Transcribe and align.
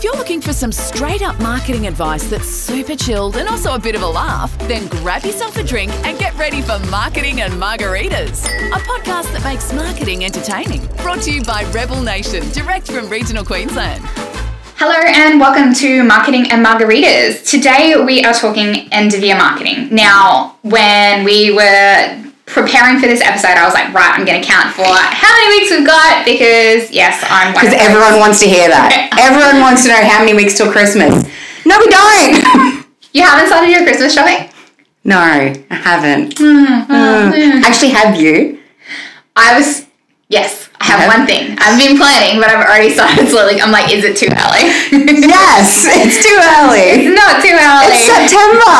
If 0.00 0.04
you're 0.04 0.16
looking 0.16 0.40
for 0.40 0.54
some 0.54 0.72
straight 0.72 1.20
up 1.20 1.38
marketing 1.40 1.86
advice 1.86 2.24
that's 2.24 2.48
super 2.48 2.96
chilled 2.96 3.36
and 3.36 3.46
also 3.46 3.74
a 3.74 3.78
bit 3.78 3.94
of 3.94 4.00
a 4.00 4.06
laugh, 4.06 4.58
then 4.60 4.88
grab 4.88 5.26
yourself 5.26 5.58
a 5.58 5.62
drink 5.62 5.92
and 6.06 6.18
get 6.18 6.34
ready 6.38 6.62
for 6.62 6.78
Marketing 6.88 7.42
and 7.42 7.52
Margaritas, 7.52 8.46
a 8.46 8.80
podcast 8.80 9.30
that 9.34 9.44
makes 9.44 9.70
marketing 9.74 10.24
entertaining. 10.24 10.86
Brought 11.02 11.20
to 11.24 11.30
you 11.30 11.42
by 11.42 11.64
Rebel 11.72 12.00
Nation, 12.00 12.48
direct 12.52 12.90
from 12.90 13.10
regional 13.10 13.44
Queensland. 13.44 14.02
Hello 14.76 14.96
and 15.06 15.38
welcome 15.38 15.74
to 15.74 16.02
Marketing 16.02 16.50
and 16.50 16.64
Margaritas. 16.64 17.46
Today 17.46 18.02
we 18.02 18.24
are 18.24 18.32
talking 18.32 18.90
end 18.94 19.12
of 19.12 19.20
year 19.20 19.36
marketing. 19.36 19.94
Now, 19.94 20.56
when 20.62 21.24
we 21.24 21.52
were 21.52 22.29
preparing 22.52 22.98
for 22.98 23.06
this 23.06 23.20
episode, 23.20 23.54
I 23.58 23.64
was 23.64 23.74
like, 23.74 23.92
right, 23.94 24.12
I'm 24.14 24.24
going 24.24 24.40
to 24.40 24.46
count 24.46 24.74
for 24.74 24.84
how 24.86 25.30
many 25.38 25.58
weeks 25.58 25.70
we've 25.70 25.86
got 25.86 26.24
because, 26.24 26.90
yes, 26.90 27.22
I'm 27.30 27.52
Because 27.54 27.74
everyone 27.74 28.18
wants 28.18 28.40
to 28.40 28.46
hear 28.46 28.68
that. 28.68 29.10
everyone 29.18 29.60
wants 29.62 29.82
to 29.84 29.88
know 29.90 30.02
how 30.02 30.18
many 30.20 30.34
weeks 30.34 30.56
till 30.56 30.70
Christmas. 30.70 31.24
No, 31.66 31.78
we 31.78 31.86
don't. 31.88 32.80
You 33.12 33.22
haven't 33.24 33.48
started 33.48 33.70
your 33.72 33.82
Christmas 33.82 34.14
shopping? 34.14 34.48
no, 35.02 35.18
I 35.18 35.56
haven't. 35.68 36.38
Hmm. 36.38 36.92
Mm. 36.92 37.62
Actually, 37.62 37.90
have 37.90 38.14
you? 38.20 38.60
I 39.34 39.58
was, 39.58 39.84
yes, 40.28 40.69
have 40.90 41.06
one 41.06 41.26
thing. 41.26 41.54
I've 41.62 41.78
been 41.78 41.96
planning, 41.96 42.40
but 42.42 42.50
I've 42.50 42.66
already 42.66 42.90
started 42.90 43.28
slowly. 43.30 43.60
I'm 43.62 43.70
like, 43.70 43.92
is 43.94 44.02
it 44.04 44.16
too 44.18 44.28
early? 44.30 44.66
Yes, 45.30 45.86
it's 45.86 46.18
too 46.18 46.38
early. 46.58 47.06
It's 47.06 47.14
not 47.14 47.38
too 47.42 47.54
It's 47.54 47.62
early. 47.62 48.26
September. 48.26 48.78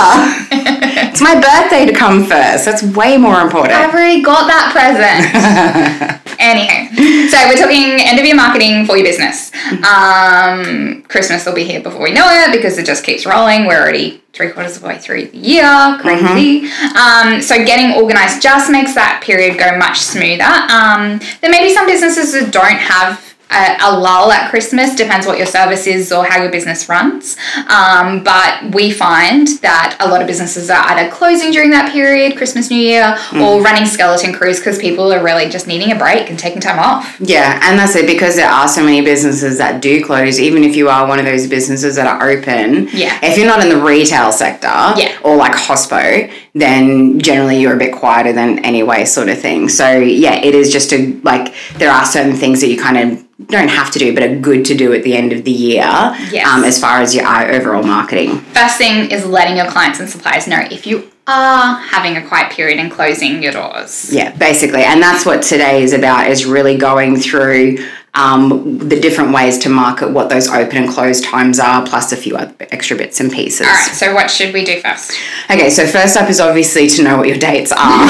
it's 1.11 1.21
my 1.23 1.35
birthday 1.39 1.87
to 1.87 1.93
come 1.97 2.25
first. 2.25 2.65
That's 2.65 2.83
way 2.83 3.17
more 3.17 3.41
important. 3.41 3.75
I've 3.75 3.93
already 3.95 4.23
got 4.23 4.47
that 4.49 4.73
present. 4.75 6.21
Anywho, 6.41 7.29
so 7.29 7.37
we're 7.49 7.57
talking 7.57 8.01
end 8.01 8.19
of 8.19 8.25
year 8.25 8.35
marketing 8.35 8.87
for 8.87 8.97
your 8.97 9.05
business. 9.05 9.53
Um, 9.85 11.03
Christmas 11.03 11.45
will 11.45 11.55
be 11.55 11.65
here 11.65 11.83
before 11.83 12.03
we 12.03 12.13
know 12.13 12.27
it 12.27 12.51
because 12.53 12.79
it 12.79 12.87
just 12.87 13.05
keeps 13.05 13.27
rolling. 13.27 13.67
We're 13.67 13.79
already 13.79 14.23
three 14.33 14.51
quarters 14.51 14.77
of 14.77 14.83
the 14.83 14.89
way 14.89 14.99
through 14.99 15.27
the 15.27 15.37
year, 15.37 15.99
crazy. 16.01 16.71
Um, 16.97 17.43
so 17.43 17.63
getting 17.65 18.01
organized 18.03 18.41
just 18.41 18.71
makes 18.71 18.95
that 18.95 19.23
period 19.23 19.59
go 19.59 19.77
much 19.77 19.99
smoother. 20.01 20.45
Um, 20.45 21.21
there 21.43 21.51
may 21.51 21.63
be 21.63 21.75
some 21.75 21.87
businesses 21.87 22.33
that 22.33 22.51
don't 22.53 22.79
have 22.79 23.30
a, 23.51 23.77
a 23.83 23.99
lull 23.99 24.31
at 24.33 24.51
Christmas, 24.51 24.95
depends 24.95 25.27
what 25.27 25.37
your 25.39 25.47
service 25.47 25.87
is 25.87 26.13
or 26.13 26.25
how 26.25 26.41
your 26.43 26.51
business 26.51 26.89
runs. 26.89 27.37
Um, 27.69 28.23
but 28.23 28.75
we 28.75 28.91
find 28.93 29.49
that 29.63 29.97
a 30.01 30.09
lot 30.09 30.21
of 30.21 30.27
businesses 30.27 30.71
are 30.71 30.83
either 30.91 31.11
closing 31.11 31.51
during 31.51 31.71
that 31.71 31.93
period, 31.93 32.37
Christmas, 32.37 32.71
New 32.71 32.79
Year, 32.79 33.17
or 33.35 33.61
running 33.63 33.87
skeleton 33.87 34.33
crews 34.33 34.59
because 34.59 34.79
people 34.79 35.13
are 35.13 35.23
really 35.23 35.49
just 35.49 35.67
needing 35.67 35.93
a 35.93 35.97
break 35.97 36.31
and 36.31 36.39
taking 36.39 36.61
time 36.61 36.79
off. 36.79 37.17
Yeah, 37.21 37.59
and 37.65 37.79
that's 37.79 37.97
it 37.97 38.07
because 38.07 38.37
there 38.37 38.49
are 38.51 38.69
so 38.69 38.85
many 38.85 39.01
businesses 39.01 39.59
that 39.59 39.83
do 39.83 40.05
close, 40.05 40.39
even 40.39 40.65
if 40.65 40.77
you 40.77 40.89
are 40.89 41.07
one 41.07 41.19
of 41.19 41.25
those 41.25 41.47
businesses 41.49 41.97
that 41.97 42.07
are 42.07 42.31
open. 42.31 42.89
Yeah. 42.93 43.19
If 43.23 43.37
you're 43.37 43.47
not 43.47 43.63
in 43.63 43.69
the 43.69 43.81
retail 43.83 44.33
sector 44.33 44.69
Yeah. 44.97 45.19
or 45.25 45.37
like 45.37 45.53
hospo, 45.53 46.33
then 46.55 47.19
generally 47.21 47.61
you're 47.61 47.75
a 47.75 47.79
bit 47.79 47.95
quieter 47.95 48.33
than 48.33 48.59
anyway, 48.65 49.05
sort 49.05 49.29
of 49.29 49.39
thing. 49.41 49.69
So 49.69 49.99
yeah, 49.99 50.35
it 50.35 50.55
is 50.55 50.73
just 50.73 50.93
a 50.93 51.19
like 51.23 51.55
there 51.75 51.91
are 51.91 52.05
certain 52.05 52.35
things 52.37 52.61
that 52.61 52.69
you 52.69 52.79
kind 52.81 52.99
of 52.99 53.40
don't 53.47 53.69
have 53.69 53.91
to 53.93 53.99
do, 53.99 54.15
but 54.15 54.23
are 54.23 54.37
good 54.37 54.65
to 54.67 54.75
do 54.75 54.93
at 54.93 55.03
the 55.03 55.15
end 55.15 55.33
of 55.33 55.45
the 55.45 55.51
year. 55.51 55.83
Yes. 56.31 56.47
Um, 56.47 56.65
as 56.65 56.81
far 56.81 57.01
as 57.01 57.15
your 57.15 57.27
uh, 57.27 57.47
overall 57.49 57.83
marketing. 57.83 58.39
First 58.53 58.79
thing 58.79 59.11
is 59.11 59.25
letting 59.27 59.57
your 59.57 59.71
clients 59.71 60.01
and 60.01 60.09
suppliers 60.09 60.47
know 60.47 60.61
if 60.71 60.87
you 60.87 61.11
are 61.27 61.79
having 61.81 62.17
a 62.17 62.27
quiet 62.27 62.51
period 62.53 62.79
and 62.79 62.91
closing 62.91 63.43
your 63.43 63.53
doors. 63.53 64.13
Yeah, 64.13 64.35
basically, 64.37 64.83
and 64.83 65.03
that's 65.03 65.25
what 65.25 65.43
today 65.43 65.83
is 65.83 65.93
about: 65.93 66.29
is 66.29 66.45
really 66.45 66.77
going 66.77 67.17
through 67.17 67.79
um, 68.15 68.79
the 68.79 68.99
different 68.99 69.33
ways 69.33 69.59
to 69.59 69.69
market 69.69 70.11
what 70.11 70.29
those 70.29 70.49
open 70.49 70.77
and 70.77 70.89
closed 70.89 71.25
times 71.25 71.61
are, 71.61 71.87
plus 71.87 72.13
a 72.13 72.17
few 72.17 72.37
other 72.37 72.55
extra 72.71 72.97
bits 72.97 73.21
and 73.21 73.31
pieces. 73.31 73.67
All 73.67 73.73
right, 73.73 73.95
so 73.95 74.15
what 74.15 74.31
should 74.31 74.53
we 74.53 74.65
do 74.65 74.81
first? 74.81 75.13
Okay, 75.51 75.71
so 75.71 75.87
first 75.87 76.17
up 76.17 76.29
is 76.29 76.41
obviously 76.41 76.89
to 76.89 77.03
know 77.03 77.17
what 77.17 77.29
your 77.29 77.39
dates 77.39 77.73
are. 77.73 78.09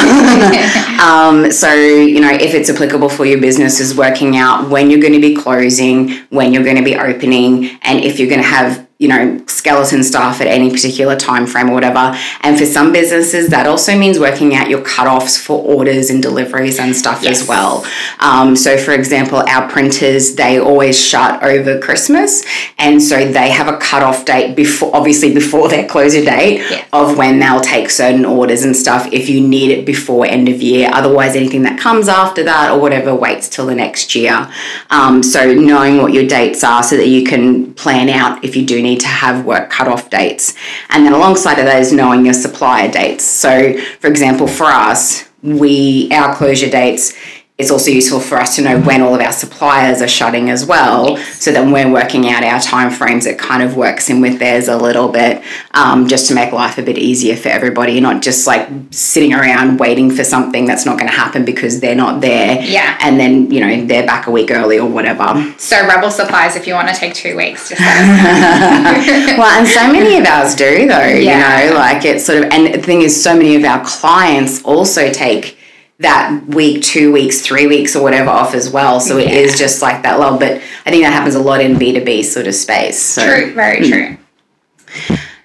um, 1.00 1.50
so 1.52 1.72
you 1.72 2.20
know 2.20 2.32
if 2.32 2.54
it's 2.54 2.70
applicable 2.70 3.08
for 3.08 3.24
your 3.24 3.40
business, 3.40 3.80
is 3.80 3.96
working 3.96 4.36
out 4.36 4.68
when 4.68 4.90
you're 4.90 5.00
going 5.00 5.12
to 5.12 5.20
be 5.20 5.34
closing, 5.34 6.10
when 6.30 6.52
you're 6.52 6.64
going 6.64 6.76
to 6.76 6.84
be 6.84 6.96
opening, 6.96 7.78
and 7.82 8.00
if 8.04 8.18
you're 8.18 8.28
going 8.28 8.42
to 8.42 8.46
have 8.46 8.89
you 9.00 9.08
know 9.08 9.40
skeleton 9.46 10.02
staff 10.04 10.40
at 10.42 10.46
any 10.46 10.70
particular 10.70 11.16
time 11.16 11.46
frame 11.46 11.70
or 11.70 11.72
whatever. 11.74 12.14
And 12.42 12.58
for 12.58 12.66
some 12.66 12.92
businesses, 12.92 13.48
that 13.48 13.66
also 13.66 13.96
means 13.98 14.18
working 14.18 14.54
out 14.54 14.68
your 14.68 14.82
cutoffs 14.82 15.38
for 15.40 15.56
orders 15.64 16.10
and 16.10 16.22
deliveries 16.22 16.78
and 16.78 16.94
stuff 16.94 17.22
Yes. 17.22 17.40
as 17.42 17.48
well. 17.48 17.84
Um, 18.20 18.54
so, 18.54 18.76
for 18.76 18.92
example, 18.92 19.42
our 19.48 19.68
printers 19.70 20.34
they 20.34 20.60
always 20.60 21.02
shut 21.02 21.42
over 21.42 21.78
Christmas, 21.80 22.44
and 22.78 23.02
so 23.02 23.16
they 23.38 23.48
have 23.50 23.68
a 23.68 23.78
cutoff 23.78 24.26
date 24.26 24.54
before, 24.54 24.94
obviously 24.94 25.32
before 25.32 25.68
their 25.70 25.86
closure 25.88 26.24
date 26.24 26.62
Yeah. 26.70 26.82
of 26.92 27.16
when 27.16 27.38
they'll 27.38 27.62
take 27.62 27.88
certain 27.88 28.26
orders 28.26 28.62
and 28.64 28.76
stuff. 28.76 29.08
If 29.12 29.30
you 29.30 29.40
need 29.40 29.70
it 29.70 29.86
before 29.86 30.26
end 30.26 30.46
of 30.50 30.60
year, 30.60 30.90
otherwise 30.92 31.34
anything 31.36 31.62
that 31.62 31.78
comes 31.78 32.06
after 32.06 32.42
that 32.44 32.70
or 32.70 32.78
whatever 32.78 33.14
waits 33.14 33.48
till 33.48 33.64
the 33.64 33.74
next 33.74 34.14
year. 34.14 34.46
Um, 34.90 35.22
so 35.22 35.54
knowing 35.54 36.02
what 36.02 36.12
your 36.12 36.26
dates 36.26 36.62
are 36.62 36.82
so 36.82 36.98
that 36.98 37.08
you 37.08 37.24
can 37.24 37.72
plan 37.74 38.10
out 38.10 38.44
if 38.44 38.54
you 38.56 38.66
do 38.66 38.82
need 38.82 38.89
to 38.96 39.06
have 39.06 39.44
work 39.44 39.70
cutoff 39.70 40.10
dates, 40.10 40.54
and 40.90 41.04
then 41.04 41.12
alongside 41.12 41.58
of 41.58 41.66
those, 41.66 41.92
knowing 41.92 42.24
your 42.24 42.34
supplier 42.34 42.90
dates. 42.90 43.24
So, 43.24 43.78
for 44.00 44.08
example, 44.08 44.46
for 44.46 44.66
us, 44.66 45.28
we 45.42 46.10
our 46.12 46.34
closure 46.34 46.68
dates 46.68 47.14
it's 47.60 47.70
also 47.70 47.90
useful 47.90 48.18
for 48.18 48.36
us 48.38 48.56
to 48.56 48.62
know 48.62 48.80
when 48.80 49.00
all 49.02 49.14
of 49.14 49.20
our 49.20 49.32
suppliers 49.32 50.00
are 50.02 50.08
shutting 50.08 50.50
as 50.50 50.66
well 50.66 51.16
so 51.44 51.52
then 51.52 51.70
we're 51.70 51.90
working 51.92 52.28
out 52.28 52.42
our 52.42 52.60
time 52.60 52.90
frames 52.90 53.26
it 53.26 53.38
kind 53.38 53.62
of 53.62 53.76
works 53.76 54.10
in 54.10 54.20
with 54.20 54.38
theirs 54.38 54.66
a 54.68 54.76
little 54.76 55.08
bit 55.08 55.42
um, 55.72 56.08
just 56.08 56.26
to 56.28 56.34
make 56.34 56.52
life 56.52 56.78
a 56.78 56.82
bit 56.82 56.98
easier 56.98 57.36
for 57.36 57.48
everybody 57.50 58.00
not 58.00 58.22
just 58.22 58.46
like 58.46 58.68
sitting 58.90 59.32
around 59.34 59.78
waiting 59.78 60.10
for 60.10 60.24
something 60.24 60.64
that's 60.64 60.84
not 60.86 60.98
going 60.98 61.08
to 61.10 61.16
happen 61.16 61.44
because 61.44 61.80
they're 61.80 61.94
not 61.94 62.20
there 62.20 62.60
Yeah. 62.62 62.98
and 63.02 63.20
then 63.20 63.50
you 63.50 63.60
know 63.60 63.86
they're 63.86 64.06
back 64.06 64.26
a 64.26 64.30
week 64.30 64.50
early 64.50 64.78
or 64.78 64.88
whatever 64.88 65.26
So 65.58 65.86
Rebel 65.86 66.10
Supplies, 66.10 66.56
if 66.56 66.66
you 66.66 66.74
want 66.74 66.88
to 66.88 66.94
take 66.94 67.14
two 67.14 67.36
weeks, 67.36 67.68
just 67.68 67.80
well, 69.38 69.58
and 69.58 69.66
so 69.68 69.92
many 69.92 70.16
of 70.18 70.24
ours 70.26 70.54
do, 70.54 70.86
though. 70.88 71.06
Yeah. 71.06 71.64
You 71.64 71.70
know, 71.70 71.76
like 71.76 72.04
it's 72.04 72.24
sort 72.24 72.38
of, 72.38 72.44
and 72.52 72.74
the 72.74 72.82
thing 72.82 73.02
is, 73.02 73.22
so 73.22 73.34
many 73.36 73.54
of 73.56 73.64
our 73.64 73.84
clients 73.84 74.62
also 74.64 75.10
take 75.12 75.56
that 76.00 76.42
week, 76.48 76.82
two 76.82 77.12
weeks, 77.12 77.42
three 77.42 77.66
weeks, 77.66 77.94
or 77.94 78.02
whatever 78.02 78.30
off 78.30 78.54
as 78.54 78.70
well. 78.70 79.00
So 79.00 79.18
it 79.18 79.28
Yeah. 79.28 79.34
is 79.34 79.58
just 79.58 79.82
like 79.82 80.02
that 80.02 80.18
lull. 80.18 80.38
But 80.38 80.60
I 80.84 80.90
think 80.90 81.04
that 81.04 81.12
happens 81.12 81.34
a 81.34 81.40
lot 81.40 81.60
in 81.60 81.78
B 81.78 81.92
two 81.92 82.04
B 82.04 82.22
sort 82.22 82.46
of 82.46 82.54
space. 82.54 82.98
So. 82.98 83.22
True, 83.22 83.52
very 83.52 83.78
hmm. 83.78 83.92
true. 83.92 84.16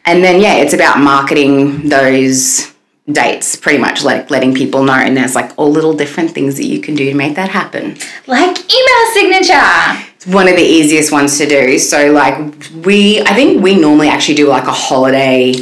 And 0.05 0.23
then 0.23 0.39
yeah, 0.39 0.55
it's 0.55 0.73
about 0.73 0.99
marketing 0.99 1.89
those 1.89 2.71
dates, 3.11 3.55
pretty 3.55 3.77
much 3.77 4.03
like 4.03 4.31
letting 4.31 4.53
people 4.53 4.83
know. 4.83 4.93
And 4.93 5.15
there's 5.15 5.35
like 5.35 5.51
all 5.57 5.71
little 5.71 5.93
different 5.93 6.31
things 6.31 6.57
that 6.57 6.65
you 6.65 6.79
can 6.79 6.95
do 6.95 7.09
to 7.09 7.15
make 7.15 7.35
that 7.35 7.49
happen. 7.49 7.97
Like 8.25 8.57
email 8.57 9.13
signature. 9.13 10.05
It's 10.15 10.27
one 10.27 10.47
of 10.47 10.55
the 10.55 10.63
easiest 10.63 11.11
ones 11.11 11.37
to 11.37 11.45
do. 11.47 11.77
So 11.79 12.11
like 12.11 12.37
we, 12.85 13.21
I 13.21 13.33
think 13.33 13.61
we 13.61 13.75
normally 13.75 14.09
actually 14.09 14.35
do 14.35 14.47
like 14.47 14.65
a 14.65 14.71
holiday 14.71 15.53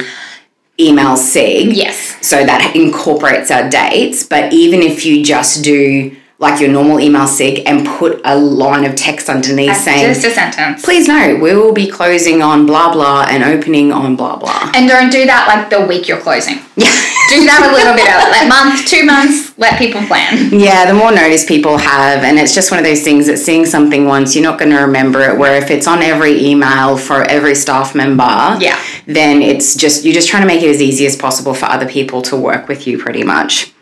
email 0.78 1.16
sig. 1.16 1.72
Yes. 1.72 2.16
So 2.20 2.44
that 2.44 2.74
incorporates 2.74 3.50
our 3.50 3.68
dates. 3.68 4.24
But 4.24 4.52
even 4.52 4.82
if 4.82 5.04
you 5.04 5.24
just 5.24 5.62
do 5.62 6.16
like 6.44 6.60
your 6.60 6.70
normal 6.70 7.00
email 7.00 7.26
sig 7.26 7.62
and 7.66 7.86
put 7.86 8.20
a 8.24 8.36
line 8.38 8.84
of 8.84 8.94
text 8.94 9.28
underneath 9.28 9.76
saying, 9.76 10.06
Just 10.14 10.24
a 10.26 10.30
sentence. 10.30 10.84
please 10.84 11.08
note, 11.08 11.40
we 11.40 11.54
will 11.56 11.72
be 11.72 11.88
closing 11.90 12.42
on 12.42 12.66
blah 12.66 12.92
blah 12.92 13.26
and 13.28 13.42
opening 13.42 13.90
on 13.92 14.14
blah 14.14 14.36
blah. 14.36 14.70
And 14.74 14.88
don't 14.88 15.10
do 15.10 15.24
that 15.26 15.48
like 15.48 15.70
the 15.70 15.84
week 15.86 16.06
you're 16.08 16.20
closing. 16.20 16.58
Yeah. 16.76 16.90
Do 17.30 17.46
that 17.46 17.70
a 17.70 17.72
little 17.72 17.94
bit 17.94 18.04
early. 18.10 18.30
Like 18.32 18.48
month, 18.48 18.86
two 18.86 19.06
months, 19.06 19.56
let 19.56 19.78
people 19.78 20.02
plan. 20.02 20.50
Yeah, 20.52 20.84
the 20.86 20.92
more 20.92 21.12
notice 21.12 21.44
people 21.46 21.78
have, 21.78 22.24
and 22.24 22.36
it's 22.36 22.52
just 22.52 22.70
one 22.72 22.78
of 22.78 22.84
those 22.84 23.02
things 23.02 23.28
that 23.28 23.38
seeing 23.38 23.64
something 23.64 24.06
once, 24.06 24.34
you're 24.34 24.42
not 24.42 24.58
going 24.58 24.72
to 24.72 24.78
remember 24.80 25.20
it. 25.20 25.38
Where 25.38 25.54
if 25.56 25.70
it's 25.70 25.86
on 25.86 26.02
every 26.02 26.44
email 26.44 26.96
for 26.98 27.22
every 27.22 27.54
staff 27.54 27.94
member, 27.94 28.24
Yeah. 28.60 28.76
then 29.06 29.40
it's 29.40 29.76
just 29.76 30.04
you're 30.04 30.12
just 30.12 30.28
trying 30.28 30.42
to 30.42 30.48
make 30.48 30.62
it 30.62 30.68
as 30.68 30.82
easy 30.82 31.06
as 31.06 31.14
possible 31.16 31.54
for 31.54 31.66
other 31.66 31.86
people 31.88 32.20
to 32.22 32.36
work 32.36 32.66
with 32.68 32.86
you, 32.88 32.98
pretty 32.98 33.22
much. 33.22 33.72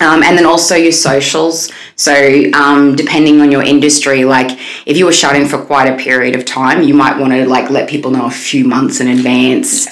Um, 0.00 0.22
and 0.22 0.38
then 0.38 0.46
also 0.46 0.74
your 0.76 0.92
socials. 0.92 1.70
So, 1.96 2.50
um, 2.54 2.96
depending 2.96 3.40
on 3.40 3.52
your 3.52 3.62
industry, 3.62 4.24
like 4.24 4.58
if 4.86 4.96
you 4.96 5.04
were 5.04 5.12
shut 5.12 5.36
in 5.36 5.46
for 5.46 5.58
quite 5.58 5.88
a 5.88 5.96
period 5.96 6.34
of 6.34 6.44
time, 6.44 6.82
you 6.82 6.94
might 6.94 7.18
want 7.18 7.32
to 7.32 7.46
like 7.48 7.70
let 7.70 7.88
people 7.88 8.10
know 8.10 8.26
a 8.26 8.30
few 8.30 8.64
months 8.64 9.00
in 9.00 9.08
advance, 9.08 9.86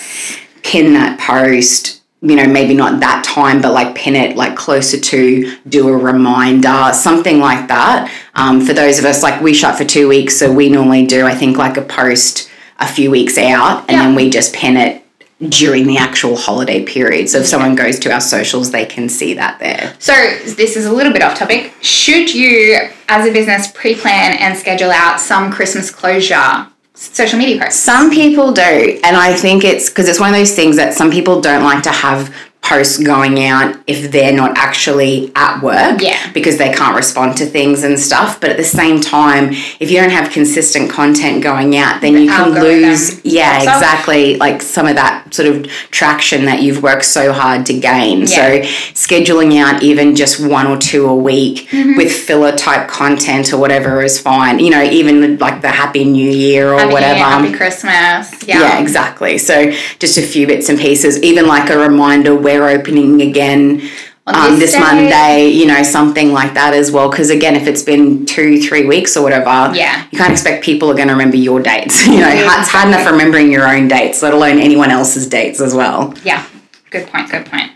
pin 0.63 0.95
that 0.95 1.19
post. 1.21 1.99
You 2.23 2.37
know, 2.37 2.47
maybe 2.47 2.75
not 2.75 3.01
that 3.01 3.25
time, 3.25 3.63
but 3.63 3.73
like 3.73 3.95
pin 3.95 4.15
it 4.15 4.37
like 4.37 4.55
closer 4.55 5.01
to, 5.01 5.57
do 5.67 5.89
a 5.89 5.97
reminder, 5.97 6.91
something 6.93 7.39
like 7.39 7.69
that. 7.69 8.13
Um, 8.35 8.61
for 8.61 8.75
those 8.75 8.99
of 8.99 9.07
us, 9.07 9.23
like 9.23 9.41
we 9.41 9.55
shut 9.55 9.79
for 9.79 9.87
two 9.87 10.07
weeks, 10.07 10.37
so 10.37 10.53
we 10.53 10.69
normally 10.69 11.07
do, 11.07 11.25
I 11.25 11.35
think, 11.35 11.57
like 11.57 11.79
a 11.79 11.83
post 11.83 12.51
a 12.79 12.87
few 12.87 13.11
weeks 13.11 13.39
out, 13.39 13.85
and 13.89 13.93
Yeah. 13.97 14.03
then 14.05 14.15
we 14.15 14.29
just 14.29 14.53
pin 14.55 14.77
it 14.77 15.00
during 15.49 15.87
the 15.87 15.97
actual 15.97 16.37
holiday 16.37 16.85
period. 16.85 17.29
So 17.29 17.39
if 17.39 17.47
someone 17.47 17.75
goes 17.75 17.99
to 18.01 18.13
our 18.13 18.21
socials, 18.21 18.71
they 18.71 18.85
can 18.85 19.09
see 19.09 19.35
that 19.35 19.59
there. 19.59 19.95
So, 19.99 20.13
this 20.13 20.77
is 20.77 20.87
a 20.87 20.93
little 20.93 21.13
bit 21.13 21.23
off 21.23 21.39
topic. 21.39 21.73
Should 21.81 22.35
you, 22.35 22.91
as 23.09 23.27
a 23.27 23.33
business, 23.33 23.73
pre 23.73 23.95
plan 23.95 24.37
and 24.39 24.57
schedule 24.57 24.91
out 24.91 25.19
some 25.19 25.51
Christmas 25.51 25.91
closure 25.91 26.67
social 27.01 27.39
media 27.39 27.63
posts. 27.63 27.81
Some 27.81 28.11
people 28.11 28.53
do, 28.53 29.01
and 29.03 29.17
I 29.17 29.35
think 29.35 29.65
it's 29.65 29.89
because 29.89 30.09
it's 30.09 30.21
one 30.21 30.29
of 30.29 30.37
those 30.37 30.55
things 30.55 30.77
that 30.77 30.93
some 30.93 31.11
people 31.11 31.41
don't 31.41 31.65
like 31.65 31.83
to 31.85 31.91
have 31.91 32.35
posts 32.63 32.99
going 33.03 33.43
out 33.43 33.75
if 33.87 34.13
they're 34.13 34.33
not 34.35 34.57
actually 34.57 35.33
at 35.35 35.61
work 35.63 36.01
Yeah. 36.01 36.31
because 36.33 36.59
they 36.59 36.71
can't 36.73 36.95
respond 36.95 37.37
to 37.39 37.47
things 37.47 37.83
and 37.83 37.99
stuff 37.99 38.41
but 38.41 38.51
at 38.51 38.57
the 38.59 38.65
same 38.65 39.01
time 39.01 39.51
if 39.81 39.91
you 39.91 39.99
don't 39.99 40.11
have 40.11 40.31
consistent 40.31 40.91
content 40.91 41.43
going 41.43 41.77
out 41.77 42.01
then 42.01 42.13
you 42.19 42.29
can 42.29 42.51
lose 42.53 43.25
yeah 43.25 43.57
exactly 43.63 44.37
like 44.37 44.61
some 44.63 44.87
of 44.87 44.95
that 44.97 45.33
sort 45.35 45.49
of 45.49 45.67
traction 45.91 46.45
that 46.45 46.63
you've 46.63 46.83
worked 46.83 47.05
so 47.07 47.33
hard 47.33 47.65
to 47.67 47.73
gain 47.79 48.27
so 48.27 48.61
scheduling 48.95 49.59
out 49.59 49.83
even 49.83 50.15
just 50.15 50.39
one 50.47 50.67
or 50.67 50.77
two 50.77 51.07
a 51.09 51.15
week 51.17 51.69
Mm-hmm. 51.71 51.97
with 51.97 52.13
filler 52.13 52.55
type 52.57 52.89
content 52.89 53.53
or 53.53 53.59
whatever 53.59 54.03
is 54.03 54.21
fine 54.21 54.59
you 54.59 54.71
know 54.71 54.83
even 54.83 55.39
like 55.39 55.63
the 55.63 55.71
happy 55.71 56.05
new 56.05 56.31
year 56.31 56.73
or 56.73 56.79
Happy 56.79 56.87
New 56.89 56.91
Year, 56.91 56.93
whatever 56.93 57.19
Happy 57.19 57.53
Christmas. 57.57 58.47
Yeah. 58.47 58.61
yeah, 58.61 58.81
exactly. 58.81 59.39
So 59.39 59.71
just 59.99 60.19
a 60.19 60.23
few 60.23 60.47
bits 60.47 60.69
and 60.69 60.79
pieces, 60.79 61.23
even 61.23 61.47
like 61.47 61.71
a 61.71 61.79
reminder 61.79 62.35
we're 62.59 62.69
opening 62.79 63.21
again 63.23 63.83
On 64.27 64.53
um, 64.53 64.59
this 64.59 64.73
this. 64.73 64.81
Monday, 64.81 65.49
you 65.49 65.67
know, 65.67 65.83
something 65.83 66.33
like 66.33 66.55
that 66.55 66.73
as 66.75 66.91
well. 66.91 67.11
Because 67.11 67.31
again, 67.31 67.55
if 67.57 67.67
it's 67.67 67.83
been 67.83 68.27
two, 68.27 68.61
three 68.61 68.85
weeks 68.87 69.17
or 69.17 69.23
whatever, 69.23 69.75
Yeah. 69.75 70.07
you 70.11 70.19
can't 70.19 70.33
expect 70.33 70.65
people 70.65 70.91
are 70.91 70.95
going 70.95 71.09
to 71.09 71.15
remember 71.15 71.37
your 71.37 71.61
dates. 71.61 72.07
You 72.11 72.21
know, 72.21 72.29
Yeah, 72.29 72.61
it's 72.61 72.69
hard 72.69 72.89
enough 72.89 73.07
remembering 73.11 73.51
your 73.53 73.67
own 73.69 73.89
dates, 73.89 74.23
let 74.23 74.33
alone 74.35 74.59
anyone 74.59 74.91
else's 74.91 75.27
dates 75.29 75.61
as 75.61 75.75
well. 75.75 76.15
Yeah. 76.25 76.45
Good 76.91 77.07
point. 77.09 77.31
Good 77.31 77.47
point. 77.47 77.73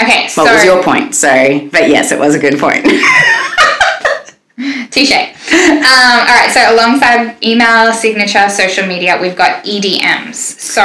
Okay. 0.00 0.22
What 0.22 0.30
so 0.30 0.44
was 0.44 0.64
your 0.64 0.82
point? 0.82 1.14
So, 1.14 1.28
but 1.72 1.88
yes, 1.88 2.12
it 2.12 2.18
was 2.18 2.34
a 2.34 2.38
good 2.38 2.58
point. 2.58 2.84
Touche. 4.90 5.10
Um, 5.12 5.82
all 5.82 6.26
right, 6.26 6.50
so 6.52 6.74
alongside 6.74 7.42
email, 7.44 7.92
signature, 7.92 8.48
social 8.48 8.86
media, 8.86 9.18
we've 9.20 9.36
got 9.36 9.64
EDMs. 9.64 10.34
So 10.34 10.82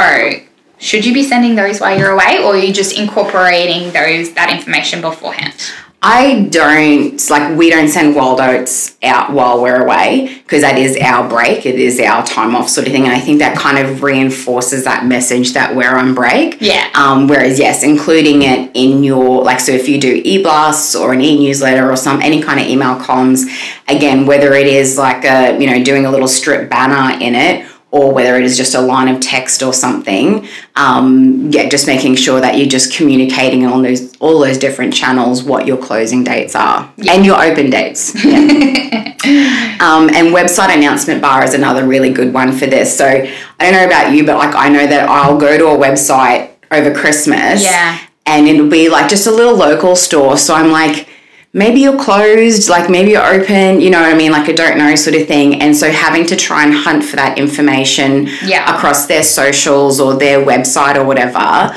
should 0.78 1.04
you 1.04 1.12
be 1.12 1.22
sending 1.22 1.54
those 1.54 1.80
while 1.80 1.98
you're 1.98 2.10
away, 2.10 2.38
or 2.42 2.54
are 2.54 2.56
you 2.56 2.72
just 2.72 2.98
incorporating 2.98 3.92
those 3.92 4.32
that 4.34 4.50
information 4.50 5.00
beforehand? 5.00 5.54
I 6.00 6.46
don't 6.50 7.28
like 7.28 7.58
we 7.58 7.70
don't 7.70 7.88
send 7.88 8.14
wild 8.14 8.40
oats 8.40 8.96
out 9.02 9.32
while 9.32 9.60
we're 9.60 9.82
away 9.82 10.32
because 10.44 10.62
that 10.62 10.78
is 10.78 10.96
our 10.96 11.28
break. 11.28 11.66
It 11.66 11.74
is 11.74 11.98
our 11.98 12.24
time 12.24 12.54
off 12.54 12.68
sort 12.68 12.86
of 12.86 12.92
thing, 12.92 13.02
and 13.04 13.12
I 13.12 13.18
think 13.18 13.40
that 13.40 13.58
kind 13.58 13.84
of 13.84 14.04
reinforces 14.04 14.84
that 14.84 15.06
message 15.06 15.54
that 15.54 15.74
we're 15.74 15.96
on 15.96 16.14
break. 16.14 16.58
Yeah. 16.60 16.88
Um, 16.94 17.26
whereas 17.26 17.58
yes, 17.58 17.82
including 17.82 18.42
it 18.42 18.70
in 18.74 19.02
your 19.02 19.42
like 19.42 19.58
so 19.58 19.72
if 19.72 19.88
you 19.88 20.00
do 20.00 20.22
e 20.24 20.40
blasts 20.40 20.94
or 20.94 21.12
an 21.12 21.20
e 21.20 21.44
newsletter 21.44 21.90
or 21.90 21.96
some 21.96 22.22
any 22.22 22.40
kind 22.40 22.60
of 22.60 22.68
email 22.68 22.94
columns, 23.00 23.46
again 23.88 24.24
whether 24.24 24.54
it 24.54 24.68
is 24.68 24.96
like 24.96 25.24
a 25.24 25.58
you 25.58 25.66
know 25.66 25.82
doing 25.82 26.06
a 26.06 26.10
little 26.12 26.28
strip 26.28 26.70
banner 26.70 27.18
in 27.20 27.34
it 27.34 27.67
or 27.90 28.12
whether 28.12 28.36
it 28.36 28.44
is 28.44 28.56
just 28.56 28.74
a 28.74 28.80
line 28.80 29.08
of 29.08 29.20
text 29.20 29.62
or 29.62 29.72
something. 29.72 30.46
Um, 30.76 31.50
yeah, 31.50 31.68
just 31.68 31.86
making 31.86 32.16
sure 32.16 32.40
that 32.40 32.58
you're 32.58 32.68
just 32.68 32.94
communicating 32.94 33.64
on 33.66 33.82
those 33.82 34.14
all 34.18 34.40
those 34.40 34.58
different 34.58 34.92
channels 34.92 35.42
what 35.42 35.66
your 35.66 35.78
closing 35.78 36.22
dates 36.22 36.54
are 36.54 36.92
and 37.08 37.24
your 37.24 37.40
open 37.40 37.70
dates. 37.70 38.14
Yeah. 38.24 39.14
um, 39.80 40.08
and 40.10 40.34
website 40.34 40.74
announcement 40.74 41.22
bar 41.22 41.42
is 41.44 41.54
another 41.54 41.86
really 41.86 42.12
good 42.12 42.32
one 42.32 42.52
for 42.52 42.66
this. 42.66 42.96
So 42.96 43.06
I 43.06 43.30
don't 43.58 43.72
know 43.72 43.86
about 43.86 44.12
you, 44.12 44.24
but 44.24 44.36
like 44.36 44.54
I 44.54 44.68
know 44.68 44.86
that 44.86 45.08
I'll 45.08 45.38
go 45.38 45.56
to 45.56 45.66
a 45.68 45.76
website 45.76 46.50
over 46.70 46.92
Christmas. 46.92 47.62
Yeah. 47.62 47.98
And 48.26 48.46
it'll 48.46 48.68
be 48.68 48.90
like 48.90 49.08
just 49.08 49.26
a 49.26 49.30
little 49.30 49.56
local 49.56 49.96
store. 49.96 50.36
So 50.36 50.54
I'm 50.54 50.70
like, 50.70 51.08
maybe 51.52 51.80
you're 51.80 51.98
closed, 51.98 52.68
like 52.68 52.90
maybe 52.90 53.12
you're 53.12 53.24
open, 53.24 53.80
you 53.80 53.90
know 53.90 54.00
what 54.00 54.12
I 54.12 54.16
mean? 54.16 54.32
Like 54.32 54.48
a 54.48 54.54
don't 54.54 54.78
know 54.78 54.94
sort 54.94 55.16
of 55.16 55.26
thing. 55.26 55.60
And 55.62 55.76
so 55.76 55.90
having 55.90 56.26
to 56.26 56.36
try 56.36 56.64
and 56.64 56.74
hunt 56.74 57.04
for 57.04 57.16
that 57.16 57.38
information 57.38 58.28
Yeah. 58.44 58.74
across 58.74 59.06
their 59.06 59.22
socials 59.22 60.00
or 60.00 60.14
their 60.14 60.44
website 60.44 60.96
or 60.96 61.04
whatever, 61.04 61.74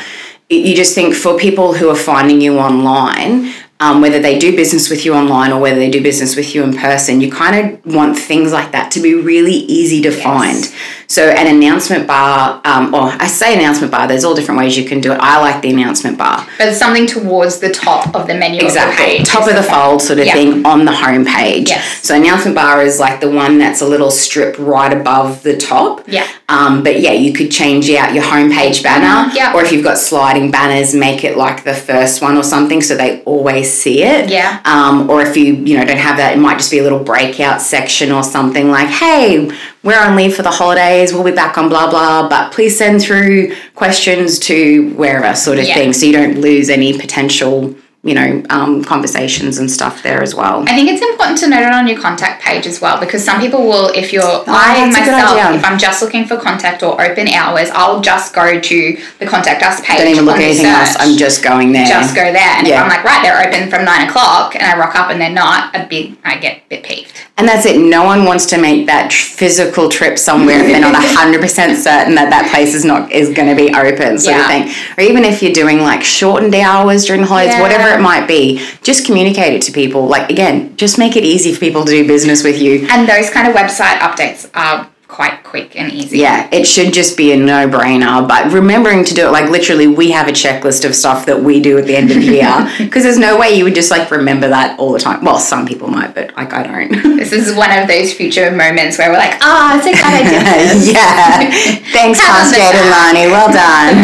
you 0.49 0.75
just 0.75 0.93
think 0.93 1.13
for 1.15 1.37
people 1.37 1.73
who 1.73 1.89
are 1.89 1.95
finding 1.95 2.41
you 2.41 2.59
online, 2.59 3.53
um, 3.81 3.99
whether 3.99 4.19
they 4.19 4.37
do 4.39 4.55
business 4.55 4.89
with 4.89 5.03
you 5.05 5.13
online 5.13 5.51
or 5.51 5.59
whether 5.59 5.77
they 5.77 5.89
do 5.89 6.01
business 6.01 6.35
with 6.35 6.53
you 6.55 6.63
in 6.63 6.73
person, 6.73 7.19
you 7.19 7.31
kind 7.31 7.55
of 7.83 7.93
want 7.93 8.17
things 8.17 8.53
like 8.53 8.71
that 8.71 8.91
to 8.91 9.01
be 9.01 9.15
really 9.15 9.55
easy 9.55 10.01
to 10.03 10.11
find. 10.11 10.71
So, 11.07 11.27
an 11.29 11.53
announcement 11.53 12.07
bar, 12.07 12.61
um, 12.63 12.93
or 12.95 13.01
I 13.01 13.27
say 13.27 13.53
announcement 13.57 13.91
bar, 13.91 14.07
there's 14.07 14.23
all 14.23 14.33
different 14.33 14.59
ways 14.61 14.77
you 14.77 14.85
can 14.85 15.01
do 15.01 15.11
it. 15.11 15.19
I 15.19 15.41
like 15.41 15.61
the 15.61 15.69
announcement 15.71 16.17
bar. 16.17 16.47
But 16.57 16.73
something 16.75 17.05
towards 17.05 17.59
the 17.59 17.69
top 17.69 18.15
of 18.15 18.27
the 18.27 18.35
menu 18.35 18.61
Exactly. 18.63 19.17
of 19.17 19.25
the. 19.25 19.29
Top 19.29 19.47
of 19.49 19.55
the 19.55 19.63
fold 19.63 20.01
sort 20.01 20.19
of 20.19 20.25
Yeah. 20.27 20.33
thing 20.33 20.65
on 20.65 20.85
the 20.85 20.93
home 20.93 21.25
page. 21.25 21.67
Yes. 21.69 21.99
So 22.03 22.15
announcement 22.15 22.55
bar 22.55 22.81
is 22.81 22.97
like 22.99 23.19
the 23.19 23.29
one 23.29 23.57
that's 23.57 23.81
a 23.81 23.85
little 23.87 24.11
strip 24.11 24.55
right 24.57 24.93
above 24.93 25.43
the 25.43 25.57
top. 25.57 26.03
Yeah. 26.07 26.25
Um, 26.47 26.81
but 26.83 27.01
yeah, 27.01 27.13
you 27.13 27.33
could 27.33 27.51
change 27.51 27.89
out 27.89 28.13
your 28.13 28.23
homepage 28.23 28.81
banner, 28.83 29.31
yeah. 29.35 29.53
Or 29.53 29.61
if 29.63 29.71
you've 29.71 29.83
got 29.83 29.97
sliding 29.97 30.51
banners, 30.51 30.93
make 30.93 31.23
it 31.25 31.35
like 31.35 31.63
the 31.65 31.73
first 31.73 32.21
one 32.21 32.37
or 32.37 32.43
something 32.43 32.81
so 32.81 32.95
they 32.95 33.21
always 33.23 33.70
see 33.71 34.03
it. 34.03 34.29
Yeah. 34.29 34.61
Um, 34.65 35.09
or 35.09 35.21
if 35.21 35.35
you, 35.35 35.55
you 35.55 35.77
know, 35.77 35.85
don't 35.85 35.97
have 35.97 36.17
that, 36.17 36.35
it 36.37 36.39
might 36.39 36.57
just 36.57 36.69
be 36.71 36.79
a 36.79 36.83
little 36.83 37.03
breakout 37.03 37.61
section 37.61 38.11
or 38.11 38.23
something 38.23 38.69
like, 38.69 38.87
hey, 38.89 39.49
we're 39.83 39.99
on 39.99 40.15
leave 40.15 40.35
for 40.35 40.43
the 40.43 40.51
holidays, 40.51 41.13
we'll 41.13 41.23
be 41.23 41.31
back 41.31 41.57
on 41.57 41.69
blah 41.69 41.89
blah, 41.89 42.27
but 42.29 42.51
please 42.51 42.77
send 42.77 43.01
through 43.01 43.55
questions 43.75 44.37
to 44.39 44.93
wherever 44.95 45.35
sort 45.35 45.57
of 45.57 45.65
Yeah. 45.67 45.73
thing 45.75 45.93
so 45.93 46.05
you 46.05 46.13
don't 46.13 46.39
lose 46.39 46.69
any 46.69 46.97
potential, 46.97 47.73
you 48.03 48.15
know, 48.15 48.41
um, 48.49 48.83
conversations 48.83 49.59
and 49.59 49.69
stuff 49.69 50.01
there 50.01 50.23
as 50.23 50.33
well. 50.33 50.63
I 50.67 50.73
think 50.73 50.89
it's 50.89 51.03
important 51.03 51.37
to 51.39 51.47
note 51.47 51.61
it 51.61 51.71
on 51.71 51.87
your 51.87 51.99
contact 51.99 52.41
page 52.41 52.65
as 52.65 52.81
well 52.81 52.99
because 52.99 53.23
some 53.23 53.39
people 53.39 53.61
will, 53.67 53.89
if 53.93 54.11
you're, 54.11 54.23
I 54.23 54.81
Oh, 54.81 54.85
good 54.85 54.91
myself, 55.11 55.55
if 55.55 55.63
I'm 55.63 55.77
just 55.77 56.01
looking 56.01 56.25
for 56.25 56.35
contact 56.37 56.81
or 56.81 56.99
open 56.99 57.27
hours, 57.27 57.69
I'll 57.73 58.01
just 58.01 58.33
go 58.33 58.59
to 58.59 58.97
the 59.19 59.27
contact 59.27 59.61
us 59.61 59.81
page. 59.81 59.99
Don't 59.99 60.07
even 60.07 60.25
look 60.25 60.37
at 60.37 60.41
anything 60.41 60.65
else. 60.65 60.95
I'm 60.99 61.15
just 61.15 61.43
going 61.43 61.73
there. 61.73 61.85
just 61.85 62.15
go 62.15 62.23
there. 62.23 62.37
And 62.57 62.65
Yeah. 62.67 62.77
if 62.77 62.81
I'm 62.83 62.89
like, 62.89 63.03
right, 63.03 63.21
they're 63.21 63.47
open 63.47 63.69
from 63.69 63.85
nine 63.85 64.07
o'clock, 64.09 64.55
and 64.55 64.63
I 64.63 64.75
rock 64.79 64.95
up 64.95 65.11
and 65.11 65.21
they're 65.21 65.29
not, 65.29 65.75
a 65.75 65.85
bit, 65.85 66.17
I 66.25 66.37
get 66.37 66.57
a 66.57 66.61
bit 66.69 66.83
peeved. 66.83 67.13
And 67.37 67.47
that's 67.47 67.65
it. 67.65 67.79
No 67.79 68.03
one 68.03 68.25
wants 68.25 68.45
to 68.47 68.57
make 68.59 68.85
that 68.87 69.11
physical 69.13 69.89
trip 69.89 70.17
somewhere 70.19 70.59
if 70.59 70.67
they're 70.67 70.79
not 70.81 70.93
hundred 70.95 71.41
percent 71.41 71.77
certain 71.83 72.13
that 72.15 72.29
that 72.29 72.49
place 72.51 72.73
is 72.75 72.83
not 72.85 73.11
is 73.11 73.29
going 73.33 73.47
to 73.49 73.55
be 73.55 73.73
open, 73.73 74.19
sort 74.19 74.35
Yeah. 74.37 74.41
of 74.41 74.47
thing. 74.47 74.85
Or 74.97 75.03
even 75.09 75.23
if 75.23 75.41
you're 75.41 75.53
doing 75.53 75.81
like 75.81 76.03
shortened 76.03 76.53
hours 76.55 77.05
during 77.05 77.23
holidays, 77.23 77.53
Yeah. 77.53 77.61
whatever 77.61 77.90
it 77.91 78.01
might 78.01 78.27
be, 78.27 78.65
just 78.81 79.05
communicate 79.05 79.53
it 79.53 79.61
to 79.63 79.71
people. 79.71 80.07
Like 80.07 80.29
again, 80.29 80.75
just 80.77 80.97
make 80.97 81.15
it 81.15 81.23
easy 81.23 81.53
for 81.53 81.59
people 81.59 81.85
to 81.85 81.91
do 81.91 82.07
business 82.07 82.43
with 82.43 82.61
you. 82.61 82.87
And 82.89 83.07
those 83.07 83.29
kind 83.29 83.47
of 83.47 83.55
website 83.55 83.99
updates 83.99 84.49
are 84.53 84.89
quite 85.11 85.43
quick 85.43 85.75
and 85.75 85.91
easy. 85.91 86.19
Yeah, 86.19 86.47
it 86.53 86.65
should 86.65 86.93
just 86.93 87.17
be 87.17 87.33
a 87.33 87.37
no 87.37 87.67
brainer. 87.67 88.25
But 88.27 88.51
remembering 88.51 89.03
to 89.03 89.13
do 89.13 89.27
it, 89.27 89.31
like 89.31 89.49
literally, 89.49 89.85
we 89.87 90.11
have 90.11 90.27
a 90.27 90.31
checklist 90.31 90.85
of 90.85 90.95
stuff 90.95 91.25
that 91.25 91.43
we 91.43 91.59
do 91.59 91.77
at 91.77 91.85
the 91.85 91.95
end 91.95 92.09
of 92.11 92.17
the 92.17 92.23
year 92.39 92.71
because 92.77 93.03
there's 93.03 93.19
no 93.19 93.37
way 93.37 93.51
you 93.51 93.65
would 93.65 93.75
just 93.75 93.91
like 93.91 94.09
remember 94.09 94.47
that 94.47 94.79
all 94.79 94.93
the 94.93 94.99
time. 94.99 95.23
Well, 95.23 95.37
some 95.37 95.67
people 95.67 95.89
might, 95.89 96.15
but 96.15 96.35
like 96.35 96.53
I 96.53 96.63
don't. 96.63 97.17
This 97.21 97.33
is 97.33 97.55
one 97.55 97.71
of 97.77 97.87
those 97.87 98.13
future 98.13 98.49
moments 98.51 98.97
where 98.97 99.11
we're 99.11 99.17
like, 99.17 99.37
ah, 99.41 99.77
it's 99.77 99.85
a 99.85 99.93
good 99.93 100.03
idea. 100.03 100.41
yeah. 100.95 101.51
Thanks, 101.91 102.19
Pat 102.19 102.31
on 102.31 102.35
Past 102.39 102.51
the 102.51 102.57
Jade 102.57 102.75
and. 102.75 102.89
Lani. 102.89 103.25
Well 103.27 103.51
done. 103.51 103.95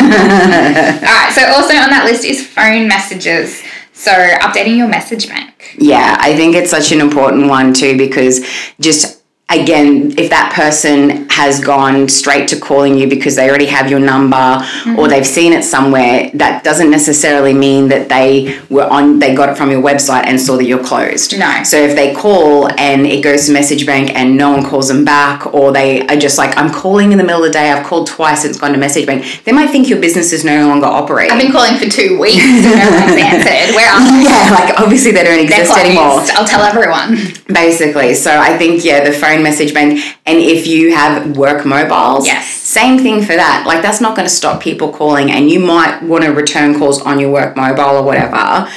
All 1.08 1.16
right, 1.16 1.32
so 1.34 1.42
also 1.56 1.74
on 1.74 1.90
that 1.90 2.04
list 2.06 2.26
is 2.26 2.46
phone 2.46 2.88
messages. 2.88 3.64
So 3.98 4.12
updating 4.12 4.78
your 4.78 4.88
message 4.88 5.28
bank. 5.28 5.76
yeah, 5.80 6.18
I 6.20 6.36
think 6.36 6.56
it's 6.56 6.70
such 6.70 6.92
an 6.92 7.02
important 7.02 7.48
one 7.48 7.74
too 7.74 7.98
because 7.98 8.46
just 8.80 9.24
again, 9.50 10.14
if 10.20 10.30
that 10.30 10.54
person 10.54 11.17
has 11.30 11.60
gone 11.60 12.08
straight 12.08 12.48
to 12.50 12.60
calling 12.60 12.98
you 12.98 13.08
because 13.08 13.36
they 13.36 13.50
already 13.50 13.68
have 13.68 13.90
your 13.90 14.00
number 14.00 14.38
Mm-hmm. 14.38 15.00
or 15.00 15.08
they've 15.08 15.26
seen 15.26 15.54
it 15.54 15.64
somewhere, 15.64 16.30
that 16.34 16.64
doesn't 16.64 16.90
necessarily 16.90 17.54
mean 17.54 17.88
that 17.90 18.10
they 18.10 18.60
were 18.70 18.86
on 18.86 19.20
they 19.20 19.34
got 19.34 19.50
it 19.50 19.58
from 19.58 19.72
your 19.72 19.82
website 19.82 20.26
and 20.26 20.40
saw 20.40 20.58
that 20.58 20.66
you're 20.66 20.84
closed. 20.84 21.38
No. 21.38 21.64
So 21.64 21.78
if 21.78 21.96
they 21.96 22.14
call 22.14 22.70
and 22.80 23.06
it 23.06 23.24
goes 23.24 23.48
to 23.48 23.54
message 23.54 23.86
bank 23.86 24.14
and 24.16 24.38
no 24.38 24.52
one 24.52 24.64
calls 24.64 24.88
them 24.88 25.04
back 25.06 25.54
or 25.54 25.72
they 25.72 26.06
are 26.08 26.18
just 26.18 26.38
like, 26.38 26.56
I'm 26.58 26.72
calling 26.72 27.12
in 27.12 27.18
the 27.18 27.24
middle 27.24 27.44
of 27.44 27.50
the 27.50 27.54
day, 27.54 27.72
I've 27.72 27.86
called 27.86 28.08
twice, 28.08 28.46
it's 28.46 28.60
gone 28.60 28.72
to 28.74 28.78
message 28.78 29.06
bank, 29.06 29.44
they 29.46 29.52
might 29.52 29.70
think 29.70 29.90
your 29.90 30.00
business 30.00 30.32
is 30.34 30.44
no 30.44 30.68
longer 30.68 30.86
operating. 30.88 31.34
I've 31.34 31.42
been 31.42 31.52
calling 31.52 31.78
for 31.78 31.90
two 31.90 32.20
weeks 32.20 32.44
and 32.44 32.64
no 32.64 32.90
one's 32.92 33.22
answered. 33.22 33.76
Where 33.76 33.90
are 33.90 34.04
they? 34.04 34.24
yeah, 34.24 34.50
like 34.52 34.80
obviously 34.80 35.12
they 35.12 35.24
don't 35.24 35.40
exist 35.40 35.78
anymore. 35.78 36.22
I'll 36.36 36.48
tell 36.48 36.62
everyone. 36.62 37.18
Basically. 37.48 38.14
So 38.14 38.32
I 38.40 38.58
think, 38.58 38.84
yeah, 38.84 39.04
the 39.04 39.12
phone 39.14 39.42
message 39.44 39.74
bank, 39.74 40.00
and 40.26 40.40
if 40.40 40.68
you 40.68 40.94
have 40.94 41.17
work 41.26 41.66
mobiles, 41.66 42.26
Yes. 42.28 42.48
same 42.50 43.00
thing 43.00 43.22
for 43.22 43.36
that. 43.36 43.66
Like 43.66 43.82
that's 43.82 44.02
not 44.02 44.16
going 44.16 44.28
to 44.28 44.34
stop 44.34 44.62
people 44.62 44.90
calling, 44.92 45.32
and 45.32 45.50
you 45.50 45.60
might 45.60 46.02
want 46.04 46.24
to 46.24 46.32
return 46.32 46.78
calls 46.78 47.02
on 47.02 47.20
your 47.20 47.32
work 47.32 47.56
mobile 47.58 47.98
or 47.98 48.04
whatever. 48.04 48.70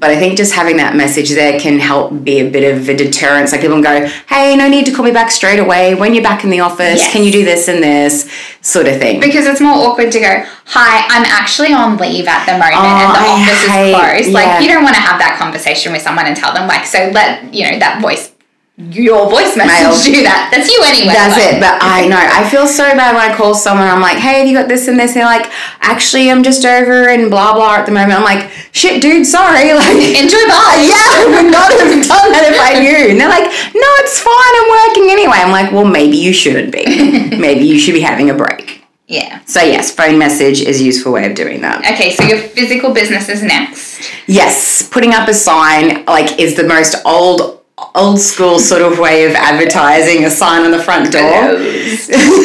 But 0.00 0.10
I 0.10 0.16
think 0.16 0.36
just 0.36 0.52
having 0.54 0.76
that 0.76 0.94
message 0.94 1.30
there 1.30 1.58
can 1.58 1.80
help 1.80 2.22
be 2.22 2.38
a 2.38 2.48
bit 2.48 2.62
of 2.76 2.88
a 2.88 2.94
deterrent. 2.96 3.50
Like 3.50 3.62
people 3.62 3.82
can 3.82 4.02
go, 4.02 4.06
hey, 4.28 4.54
no 4.54 4.68
need 4.68 4.86
to 4.86 4.92
call 4.92 5.04
me 5.04 5.10
back 5.10 5.28
straight 5.28 5.58
away. 5.58 5.96
When 5.96 6.14
you're 6.14 6.22
back 6.22 6.44
in 6.44 6.50
the 6.50 6.60
office, 6.60 7.00
Yes. 7.00 7.12
can 7.12 7.24
you 7.24 7.32
do 7.32 7.44
this 7.44 7.66
and 7.66 7.82
this 7.82 8.30
sort 8.60 8.86
of 8.86 8.96
thing? 9.00 9.18
Because 9.18 9.44
it's 9.46 9.60
more 9.60 9.74
awkward 9.74 10.12
to 10.12 10.20
go, 10.20 10.44
hi, 10.66 11.04
I'm 11.08 11.24
actually 11.24 11.72
on 11.72 11.96
leave 11.96 12.28
at 12.28 12.46
the 12.46 12.52
moment 12.52 12.74
and 12.76 13.00
the 13.00 13.18
Oh, 13.18 13.24
I 13.26 13.42
office 13.42 13.66
hate- 13.66 13.90
is 13.90 13.96
closed. 13.96 14.28
yeah. 14.28 14.34
Like, 14.54 14.62
you 14.62 14.68
don't 14.68 14.84
want 14.84 14.94
to 14.94 15.00
have 15.00 15.18
that 15.18 15.36
conversation 15.36 15.90
with 15.92 16.02
someone 16.02 16.26
and 16.26 16.36
tell 16.36 16.54
them, 16.54 16.68
like, 16.68 16.86
so 16.86 17.10
let, 17.12 17.52
you 17.52 17.68
know, 17.68 17.76
that 17.80 18.00
voice 18.00 18.30
your 18.78 19.28
voice 19.28 19.56
message 19.56 20.04
do 20.14 20.22
that. 20.22 20.54
That's 20.54 20.70
you 20.70 20.78
anyway. 20.86 21.10
That's 21.12 21.34
like- 21.34 21.54
it. 21.54 21.60
But 21.60 21.78
I 21.82 22.06
know 22.06 22.16
I 22.16 22.48
feel 22.48 22.66
so 22.66 22.84
bad 22.94 23.12
when 23.14 23.28
I 23.28 23.34
call 23.34 23.52
someone. 23.54 23.88
I'm 23.88 24.00
like, 24.00 24.18
"Hey, 24.18 24.38
have 24.38 24.46
you 24.46 24.54
got 24.56 24.68
this 24.68 24.86
and 24.86 24.98
this?" 24.98 25.12
And 25.12 25.16
they're 25.20 25.24
like, 25.26 25.50
"Actually, 25.80 26.30
I'm 26.30 26.44
just 26.44 26.64
over 26.64 27.08
and 27.08 27.28
blah 27.28 27.54
blah 27.54 27.74
at 27.76 27.86
the 27.86 27.92
moment." 27.92 28.12
I'm 28.12 28.22
like, 28.24 28.48
"Shit, 28.70 29.02
dude, 29.02 29.26
sorry." 29.26 29.72
Like, 29.78 29.98
Enjoy 29.98 30.44
bars. 30.46 30.86
yeah, 30.86 31.10
I 31.18 31.26
would 31.42 31.50
not 31.50 31.70
have 31.72 31.90
done 32.06 32.28
that 32.32 32.44
if 32.54 32.60
I 32.60 32.78
knew. 32.78 33.10
And 33.10 33.20
they're 33.20 33.28
like, 33.28 33.50
"No, 33.74 33.88
it's 34.06 34.20
fine. 34.20 34.54
I'm 34.62 34.70
working 34.70 35.10
anyway." 35.10 35.38
I'm 35.38 35.50
like, 35.50 35.72
"Well, 35.72 35.84
maybe 35.84 36.16
you 36.16 36.32
shouldn't 36.32 36.70
be. 36.72 37.36
maybe 37.36 37.64
you 37.64 37.78
should 37.80 37.94
be 37.94 38.00
having 38.00 38.30
a 38.30 38.34
break." 38.34 38.84
Yeah. 39.08 39.40
So 39.46 39.60
yes, 39.60 39.90
phone 39.90 40.18
message 40.18 40.60
is 40.60 40.80
a 40.80 40.84
useful 40.84 41.12
way 41.12 41.26
of 41.28 41.34
doing 41.34 41.62
that. 41.62 41.78
Okay, 41.94 42.14
so 42.14 42.22
your 42.24 42.38
physical 42.38 42.92
business 42.92 43.28
is 43.28 43.42
next. 43.42 44.02
Yes, 44.28 44.86
putting 44.88 45.14
up 45.14 45.26
a 45.28 45.34
sign 45.34 46.04
like 46.04 46.38
is 46.38 46.54
the 46.54 46.64
most 46.64 46.94
old 47.04 47.57
old 47.94 48.18
school 48.20 48.58
sort 48.58 48.82
of 48.82 48.98
way 48.98 49.24
of 49.24 49.32
advertising 49.34 50.24
a 50.24 50.30
sign 50.30 50.64
on 50.64 50.70
the 50.70 50.82
front 50.82 51.12
door. 51.12 51.56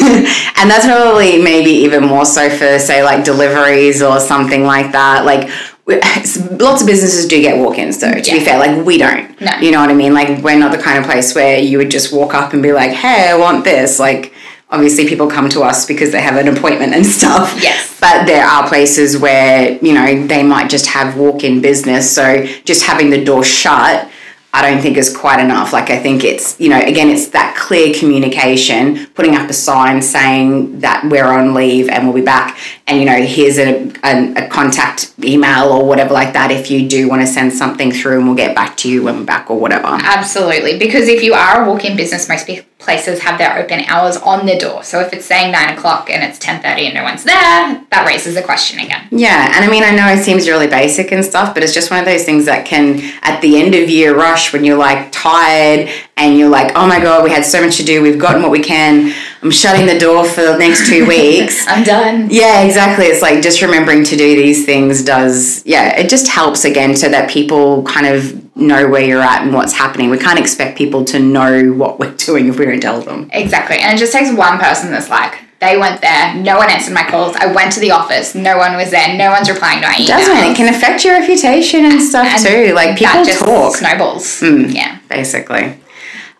And 0.56 0.70
that's 0.70 0.86
probably 0.86 1.42
maybe 1.42 1.70
even 1.70 2.04
more 2.04 2.24
so 2.24 2.48
for 2.48 2.78
say 2.78 3.02
like 3.02 3.24
deliveries 3.24 4.00
or 4.02 4.18
something 4.20 4.64
like 4.64 4.92
that. 4.92 5.24
Like 5.24 5.50
lots 5.86 6.80
of 6.80 6.86
businesses 6.86 7.26
do 7.26 7.40
get 7.42 7.58
walk-ins 7.58 7.98
though. 7.98 8.12
To 8.12 8.18
Yeah. 8.20 8.38
be 8.38 8.44
fair, 8.44 8.58
like 8.58 8.86
we 8.86 8.96
don't. 8.96 9.38
No. 9.40 9.52
You 9.60 9.70
know 9.72 9.80
what 9.80 9.90
I 9.90 9.94
mean? 9.94 10.14
Like 10.14 10.42
we're 10.42 10.58
not 10.58 10.72
the 10.72 10.78
kind 10.82 10.98
of 10.98 11.04
place 11.04 11.34
where 11.34 11.58
you 11.58 11.78
would 11.78 11.90
just 11.90 12.12
walk 12.12 12.34
up 12.34 12.52
and 12.54 12.62
be 12.62 12.72
like, 12.72 12.92
"Hey, 12.92 13.28
I 13.30 13.36
want 13.36 13.64
this." 13.64 13.98
Like 13.98 14.32
obviously 14.70 15.06
people 15.06 15.26
come 15.28 15.48
to 15.50 15.60
us 15.62 15.84
because 15.86 16.10
they 16.12 16.20
have 16.22 16.36
an 16.36 16.48
appointment 16.56 16.94
and 16.94 17.04
stuff. 17.18 17.58
Yes. 17.62 17.94
But 18.00 18.24
there 18.26 18.44
are 18.46 18.66
places 18.68 19.18
where 19.18 19.78
you 19.82 19.92
know 19.92 20.26
they 20.26 20.42
might 20.42 20.70
just 20.70 20.86
have 20.86 21.16
walk-in 21.16 21.60
business. 21.60 22.10
So 22.10 22.46
just 22.64 22.84
having 22.84 23.10
the 23.10 23.22
door 23.22 23.44
shut. 23.44 24.08
I 24.54 24.62
don't 24.62 24.80
think 24.80 24.96
is 24.96 25.14
quite 25.14 25.40
enough. 25.40 25.72
Like 25.72 25.90
I 25.90 25.98
think 25.98 26.22
it's 26.22 26.58
you 26.60 26.68
know 26.68 26.78
again 26.78 27.08
it's 27.10 27.28
that 27.28 27.56
clear 27.56 27.92
communication, 27.92 29.06
putting 29.08 29.34
up 29.34 29.50
a 29.50 29.52
sign 29.52 30.00
saying 30.00 30.78
that 30.78 31.04
we're 31.10 31.26
on 31.26 31.54
leave 31.54 31.88
and 31.88 32.06
we'll 32.06 32.14
be 32.14 32.22
back, 32.22 32.56
and 32.86 33.00
you 33.00 33.04
know 33.04 33.20
here's 33.20 33.58
a, 33.58 33.92
a, 34.04 34.44
a 34.44 34.48
contact 34.48 35.12
email 35.22 35.70
or 35.70 35.84
whatever 35.86 36.14
like 36.14 36.32
that 36.34 36.52
if 36.52 36.70
you 36.70 36.88
do 36.88 37.08
want 37.08 37.20
to 37.20 37.26
send 37.26 37.52
something 37.52 37.90
through 37.90 38.18
and 38.18 38.26
we'll 38.26 38.36
get 38.36 38.54
back 38.54 38.76
to 38.76 38.88
you 38.88 39.02
when 39.02 39.18
we're 39.18 39.24
back 39.24 39.50
or 39.50 39.58
whatever. 39.58 39.88
Absolutely, 39.88 40.78
because 40.78 41.08
if 41.08 41.20
you 41.24 41.34
are 41.34 41.64
a 41.64 41.68
walk-in 41.68 41.96
business, 41.96 42.28
most 42.28 42.46
places 42.84 43.20
have 43.20 43.38
their 43.38 43.58
open 43.58 43.80
hours 43.86 44.16
on 44.18 44.46
the 44.46 44.58
door. 44.58 44.84
So 44.84 45.00
if 45.00 45.12
it's 45.12 45.26
saying 45.26 45.52
nine 45.52 45.76
o'clock 45.76 46.10
and 46.10 46.22
it's 46.22 46.38
ten 46.38 46.62
thirty 46.62 46.86
and 46.86 46.94
no 46.94 47.02
one's 47.02 47.24
there, 47.24 47.84
that 47.90 48.04
raises 48.06 48.36
a 48.36 48.42
question 48.42 48.78
again. 48.78 49.08
Yeah, 49.10 49.52
and 49.54 49.64
I 49.64 49.68
mean 49.68 49.82
I 49.82 49.90
know 49.90 50.08
it 50.08 50.22
seems 50.22 50.48
really 50.48 50.66
basic 50.66 51.12
and 51.12 51.24
stuff, 51.24 51.54
but 51.54 51.62
it's 51.62 51.74
just 51.74 51.90
one 51.90 52.00
of 52.00 52.06
those 52.06 52.24
things 52.24 52.44
that 52.46 52.66
can 52.66 53.00
at 53.22 53.40
the 53.40 53.60
end 53.60 53.74
of 53.74 53.88
year 53.88 54.16
rush 54.16 54.52
when 54.52 54.64
you're 54.64 54.78
like 54.78 55.08
tired 55.10 55.88
and 56.16 56.38
you're 56.38 56.48
like, 56.48 56.72
oh 56.76 56.86
my 56.86 57.00
god, 57.00 57.24
we 57.24 57.30
had 57.30 57.44
so 57.44 57.60
much 57.60 57.76
to 57.78 57.84
do, 57.84 58.02
we've 58.02 58.18
gotten 58.18 58.42
what 58.42 58.50
we 58.50 58.62
can. 58.62 59.12
I'm 59.42 59.50
shutting 59.50 59.86
the 59.86 59.98
door 59.98 60.24
for 60.24 60.42
the 60.42 60.56
next 60.56 60.88
two 60.88 61.06
weeks. 61.08 61.66
I'm 61.66 61.84
done. 61.84 62.28
Yeah, 62.30 62.62
exactly. 62.62 63.06
It's 63.06 63.22
like 63.22 63.42
just 63.42 63.60
remembering 63.62 64.04
to 64.04 64.16
do 64.16 64.36
these 64.36 64.64
things 64.64 65.02
does, 65.02 65.64
yeah, 65.66 65.98
it 65.98 66.08
just 66.08 66.28
helps 66.28 66.64
again 66.64 66.96
so 66.96 67.08
that 67.08 67.28
people 67.28 67.82
kind 67.84 68.06
of 68.06 68.43
know 68.56 68.88
where 68.88 69.02
you're 69.04 69.20
at 69.20 69.42
and 69.42 69.52
what's 69.52 69.72
happening. 69.72 70.10
We 70.10 70.18
can't 70.18 70.38
expect 70.38 70.78
people 70.78 71.04
to 71.06 71.18
know 71.18 71.72
what 71.72 71.98
we're 71.98 72.14
doing 72.16 72.48
if 72.48 72.58
we 72.58 72.64
don't 72.66 72.80
tell 72.80 73.00
them. 73.00 73.28
Exactly, 73.32 73.78
and 73.78 73.94
it 73.94 73.98
just 73.98 74.12
takes 74.12 74.32
one 74.32 74.58
person 74.58 74.90
that's 74.90 75.10
like, 75.10 75.40
they 75.60 75.78
went 75.78 76.02
there, 76.02 76.34
no 76.34 76.58
one 76.58 76.68
answered 76.68 76.92
my 76.92 77.04
calls. 77.04 77.34
I 77.36 77.46
went 77.52 77.72
to 77.72 77.80
the 77.80 77.90
office, 77.92 78.34
no 78.34 78.58
one 78.58 78.76
was 78.76 78.90
there, 78.90 79.16
no 79.16 79.30
one's 79.30 79.48
replying 79.48 79.80
to 79.80 79.86
my 79.88 79.94
emails. 79.94 80.08
Doesn't 80.08 80.36
it? 80.36 80.56
Can 80.56 80.74
affect 80.74 81.04
your 81.04 81.18
reputation 81.18 81.86
and 81.86 82.02
stuff 82.02 82.26
And 82.26 82.44
too. 82.44 82.74
Like 82.74 82.98
people 82.98 83.24
talk. 83.24 83.76
snowballs. 83.76 84.42
Yeah. 84.42 84.98
basically. 85.08 85.78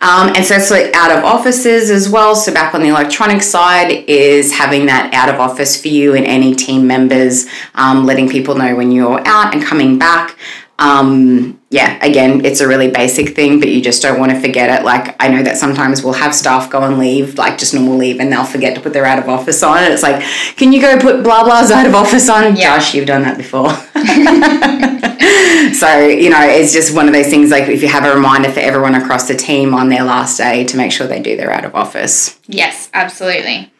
Um, 0.03 0.29
and 0.37 0.45
so, 0.45 0.57
it's 0.57 0.69
so 0.69 0.75
like 0.75 0.95
out 0.95 1.17
of 1.17 1.25
offices 1.25 1.89
as 1.91 2.11
well. 2.11 2.37
So 2.37 2.53
back 2.53 2.75
on 2.75 2.83
the 2.83 2.89
electronic 2.89 3.41
side 3.43 3.91
is 4.07 4.53
having 4.53 4.85
that 4.87 5.15
out 5.15 5.31
of 5.31 5.41
office 5.41 5.81
for 5.81 5.89
you 5.89 6.15
and 6.15 6.27
any 6.27 6.55
team 6.55 6.87
members, 6.87 7.47
um, 7.77 8.05
letting 8.05 8.29
people 8.29 8.55
know 8.57 8.77
when 8.77 8.93
you're 8.93 9.27
out 9.27 9.55
and 9.55 9.65
coming 9.65 9.99
back. 9.99 10.37
Um, 10.79 11.59
yeah, 11.75 11.99
again, 12.05 12.45
it's 12.45 12.61
a 12.61 12.69
really 12.69 12.89
basic 12.89 13.35
thing, 13.35 13.59
but 13.59 13.69
you 13.69 13.81
just 13.83 14.01
don't 14.01 14.21
want 14.21 14.31
to 14.31 14.41
forget 14.41 14.71
it. 14.81 14.85
Like 14.85 15.21
I 15.21 15.27
know 15.27 15.43
that 15.43 15.57
sometimes 15.57 16.05
we'll 16.05 16.13
have 16.13 16.33
staff 16.33 16.71
go 16.71 16.83
and 16.83 16.99
leave, 16.99 17.37
like 17.37 17.59
just 17.59 17.75
normal 17.75 17.97
leave, 17.97 18.21
and 18.21 18.31
they'll 18.31 18.45
forget 18.45 18.77
to 18.77 18.81
put 18.81 18.93
their 18.93 19.05
out 19.05 19.19
of 19.19 19.29
office 19.29 19.61
on. 19.61 19.79
And 19.79 19.93
it's 19.93 20.05
like, 20.05 20.23
can 20.55 20.73
you 20.73 20.81
go 20.81 20.97
put 21.01 21.25
blah 21.25 21.43
blah's 21.43 21.73
out 21.73 21.85
of 21.85 21.97
office 21.97 22.29
on? 22.29 22.55
Yeah. 22.55 22.77
Josh, 22.77 22.95
you've 22.95 23.09
done 23.09 23.23
that 23.23 23.37
before. 23.37 23.71
So, 25.73 26.07
you 26.07 26.31
know, 26.31 26.41
it's 26.41 26.73
just 26.73 26.95
one 26.95 27.09
of 27.09 27.15
those 27.15 27.29
things 27.29 27.51
like 27.51 27.69
if 27.69 27.83
you 27.83 27.89
have 27.89 28.05
a 28.05 28.15
reminder 28.15 28.51
for 28.53 28.61
everyone 28.61 28.95
across 28.95 29.27
the 29.27 29.35
team 29.35 29.75
on 29.75 29.89
their 29.89 30.05
last 30.05 30.37
day 30.37 30.65
to 30.65 30.77
make 30.77 30.93
sure 30.93 31.07
they 31.07 31.21
do 31.21 31.37
their 31.37 31.51
out 31.51 31.65
of 31.65 31.75
office. 31.75 32.39
Yes, 32.47 32.91
absolutely. 32.93 33.73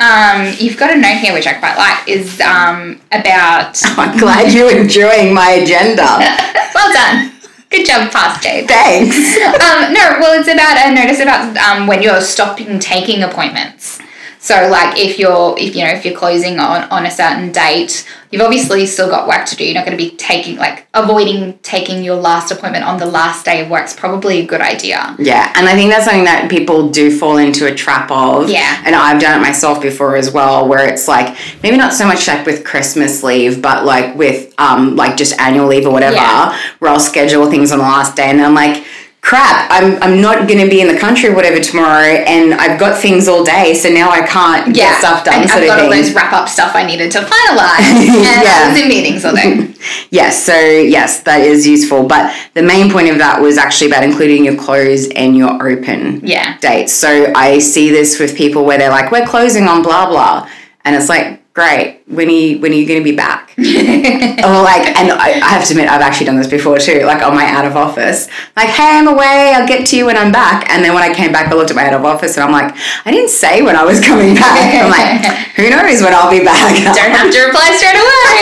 Um, 0.00 0.54
you've 0.58 0.76
got 0.76 0.94
a 0.94 0.96
note 0.96 1.18
here 1.18 1.32
which 1.32 1.46
I 1.46 1.54
quite 1.54 1.76
like 1.76 2.08
is 2.08 2.40
um, 2.40 3.00
about. 3.12 3.80
I'm 3.98 4.18
glad 4.18 4.52
you're 4.52 4.76
enjoying 4.76 5.34
my 5.34 5.50
agenda. 5.50 6.02
well 6.74 6.92
done. 6.92 7.32
Good 7.70 7.86
job, 7.86 8.10
past 8.10 8.42
Jade. 8.42 8.66
Thanks. 8.66 9.36
um, 9.36 9.92
no, 9.92 10.16
well, 10.20 10.40
it's 10.40 10.48
about 10.48 10.88
a 10.88 10.94
notice 10.94 11.20
about 11.20 11.54
um, 11.58 11.86
when 11.86 12.02
you're 12.02 12.22
stopping 12.22 12.78
taking 12.78 13.22
appointments. 13.22 14.00
So, 14.48 14.66
like, 14.70 14.96
if 14.98 15.18
you're, 15.18 15.54
if 15.58 15.76
you 15.76 15.84
know, 15.84 15.90
if 15.90 16.06
you're 16.06 16.16
closing 16.16 16.58
on 16.58 16.84
on 16.84 17.04
a 17.04 17.10
certain 17.10 17.52
date, 17.52 18.08
you've 18.30 18.40
obviously 18.40 18.86
still 18.86 19.10
got 19.10 19.28
work 19.28 19.44
to 19.44 19.54
do. 19.54 19.62
You're 19.62 19.74
not 19.74 19.84
going 19.84 19.98
to 19.98 20.02
be 20.02 20.16
taking, 20.16 20.56
like, 20.56 20.88
avoiding 20.94 21.58
taking 21.58 22.02
your 22.02 22.16
last 22.16 22.50
appointment 22.50 22.82
on 22.86 22.98
the 22.98 23.04
last 23.04 23.44
day 23.44 23.62
of 23.62 23.68
work 23.68 23.84
is 23.84 23.92
probably 23.92 24.38
a 24.38 24.46
good 24.46 24.62
idea. 24.62 25.14
Yeah, 25.18 25.52
and 25.54 25.68
I 25.68 25.74
think 25.74 25.90
that's 25.90 26.06
something 26.06 26.24
that 26.24 26.48
people 26.48 26.88
do 26.88 27.14
fall 27.14 27.36
into 27.36 27.70
a 27.70 27.74
trap 27.74 28.10
of. 28.10 28.48
Yeah. 28.48 28.82
And 28.86 28.94
I've 28.94 29.20
done 29.20 29.38
it 29.38 29.42
myself 29.42 29.82
before 29.82 30.16
as 30.16 30.32
well, 30.32 30.66
where 30.66 30.88
it's 30.88 31.06
like 31.08 31.36
maybe 31.62 31.76
not 31.76 31.92
so 31.92 32.06
much 32.06 32.26
like 32.26 32.46
with 32.46 32.64
Christmas 32.64 33.22
leave, 33.22 33.60
but 33.60 33.84
like 33.84 34.14
with 34.16 34.54
um 34.56 34.96
like 34.96 35.18
just 35.18 35.38
annual 35.38 35.66
leave 35.66 35.84
or 35.84 35.92
whatever, 35.92 36.16
Yeah. 36.16 36.58
where 36.78 36.90
I'll 36.90 37.00
schedule 37.00 37.50
things 37.50 37.70
on 37.70 37.76
the 37.80 37.84
last 37.84 38.16
day 38.16 38.30
and 38.30 38.40
I'm 38.40 38.54
like, 38.54 38.82
crap, 39.20 39.68
I'm 39.70 40.02
I'm 40.02 40.20
not 40.20 40.48
gonna 40.48 40.68
be 40.68 40.80
in 40.80 40.88
the 40.88 40.98
country 40.98 41.28
or 41.28 41.34
whatever 41.34 41.60
tomorrow 41.60 42.04
and 42.06 42.54
I've 42.54 42.78
got 42.80 42.98
things 43.00 43.28
all 43.28 43.44
day, 43.44 43.74
so 43.74 43.88
now 43.90 44.10
I 44.10 44.22
can't 44.26 44.74
get 44.74 44.98
stuff 44.98 45.24
done 45.24 45.34
And 45.42 45.50
I've 45.50 45.62
of 45.62 45.66
got 45.66 45.80
all 45.80 45.90
those 45.90 46.14
wrap 46.14 46.32
up 46.32 46.48
stuff 46.48 46.74
I 46.74 46.84
needed 46.86 47.10
to 47.12 47.18
finalize, 47.18 47.80
and 47.90 48.24
Yeah. 48.24 48.64
I 48.64 48.72
was 48.72 48.80
in 48.82 48.88
meetings 48.88 49.24
all 49.24 49.34
day. 49.34 49.64
Yes, 50.10 50.42
so 50.44 50.54
yes, 50.58 51.20
that 51.22 51.40
is 51.42 51.66
useful. 51.66 52.02
But 52.06 52.34
the 52.54 52.62
main 52.62 52.90
point 52.90 53.10
of 53.10 53.18
that 53.18 53.40
was 53.40 53.58
actually 53.58 53.88
about 53.90 54.02
including 54.02 54.44
your 54.44 54.56
close 54.56 55.08
and 55.10 55.36
your 55.36 55.52
open 55.68 56.20
Yeah. 56.24 56.56
dates. 56.58 56.92
So 56.92 57.30
I 57.34 57.58
see 57.58 57.90
this 57.90 58.18
with 58.18 58.36
people 58.36 58.64
where 58.64 58.76
they're 58.78 58.90
like, 58.90 59.12
"We're 59.12 59.26
closing 59.26 59.68
on 59.68 59.82
blah 59.82 60.08
blah," 60.08 60.48
and 60.84 60.96
it's 60.96 61.08
like, 61.08 61.37
"Great, 61.58 62.02
when 62.06 62.28
are 62.28 62.30
you, 62.30 62.60
when 62.60 62.70
are 62.70 62.76
you 62.76 62.86
going 62.86 63.00
to 63.00 63.04
be 63.04 63.16
back?" 63.16 63.52
or 63.58 64.62
like, 64.62 64.86
and 64.94 65.10
I, 65.10 65.42
I 65.42 65.48
have 65.58 65.64
to 65.66 65.72
admit, 65.74 65.88
I've 65.88 66.00
actually 66.00 66.26
done 66.26 66.36
this 66.36 66.46
before 66.46 66.78
too. 66.78 67.02
Like 67.02 67.20
on 67.20 67.34
my 67.34 67.46
out 67.46 67.64
of 67.64 67.74
office, 67.74 68.28
like, 68.54 68.68
"Hey, 68.68 68.96
I'm 68.96 69.08
away. 69.08 69.52
I'll 69.56 69.66
get 69.66 69.84
to 69.88 69.96
you 69.96 70.06
when 70.06 70.16
I'm 70.16 70.30
back." 70.30 70.70
And 70.70 70.84
then 70.84 70.94
when 70.94 71.02
I 71.02 71.12
came 71.12 71.32
back, 71.32 71.50
I 71.50 71.56
looked 71.56 71.70
at 71.70 71.74
my 71.74 71.84
out 71.84 71.94
of 71.94 72.04
office 72.04 72.36
and 72.36 72.44
I'm 72.44 72.52
like, 72.52 72.76
"I 73.04 73.10
didn't 73.10 73.30
say 73.30 73.62
when 73.62 73.74
I 73.74 73.82
was 73.82 73.98
coming 73.98 74.36
back." 74.36 74.54
I'm 74.84 74.88
like, 74.88 75.48
"Who 75.56 75.68
knows 75.68 76.00
when 76.00 76.14
I'll 76.14 76.30
be 76.30 76.44
back?" 76.44 76.78
Don't 76.94 77.10
have 77.10 77.32
to 77.32 77.40
reply 77.46 77.74
straight 77.74 77.98
away. 77.98 78.38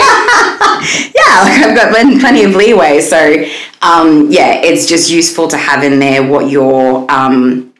yeah, 1.17 1.41
like 1.41 1.57
I've 1.65 1.75
got 1.75 1.89
plenty 2.21 2.43
of 2.43 2.53
leeway. 2.53 3.01
So, 3.01 3.17
um, 3.81 4.29
yeah, 4.29 4.61
it's 4.61 4.85
just 4.85 5.09
useful 5.09 5.47
to 5.47 5.57
have 5.57 5.83
in 5.83 5.97
there 5.97 6.21
what 6.21 6.51
your 6.51 7.09
um, 7.11 7.73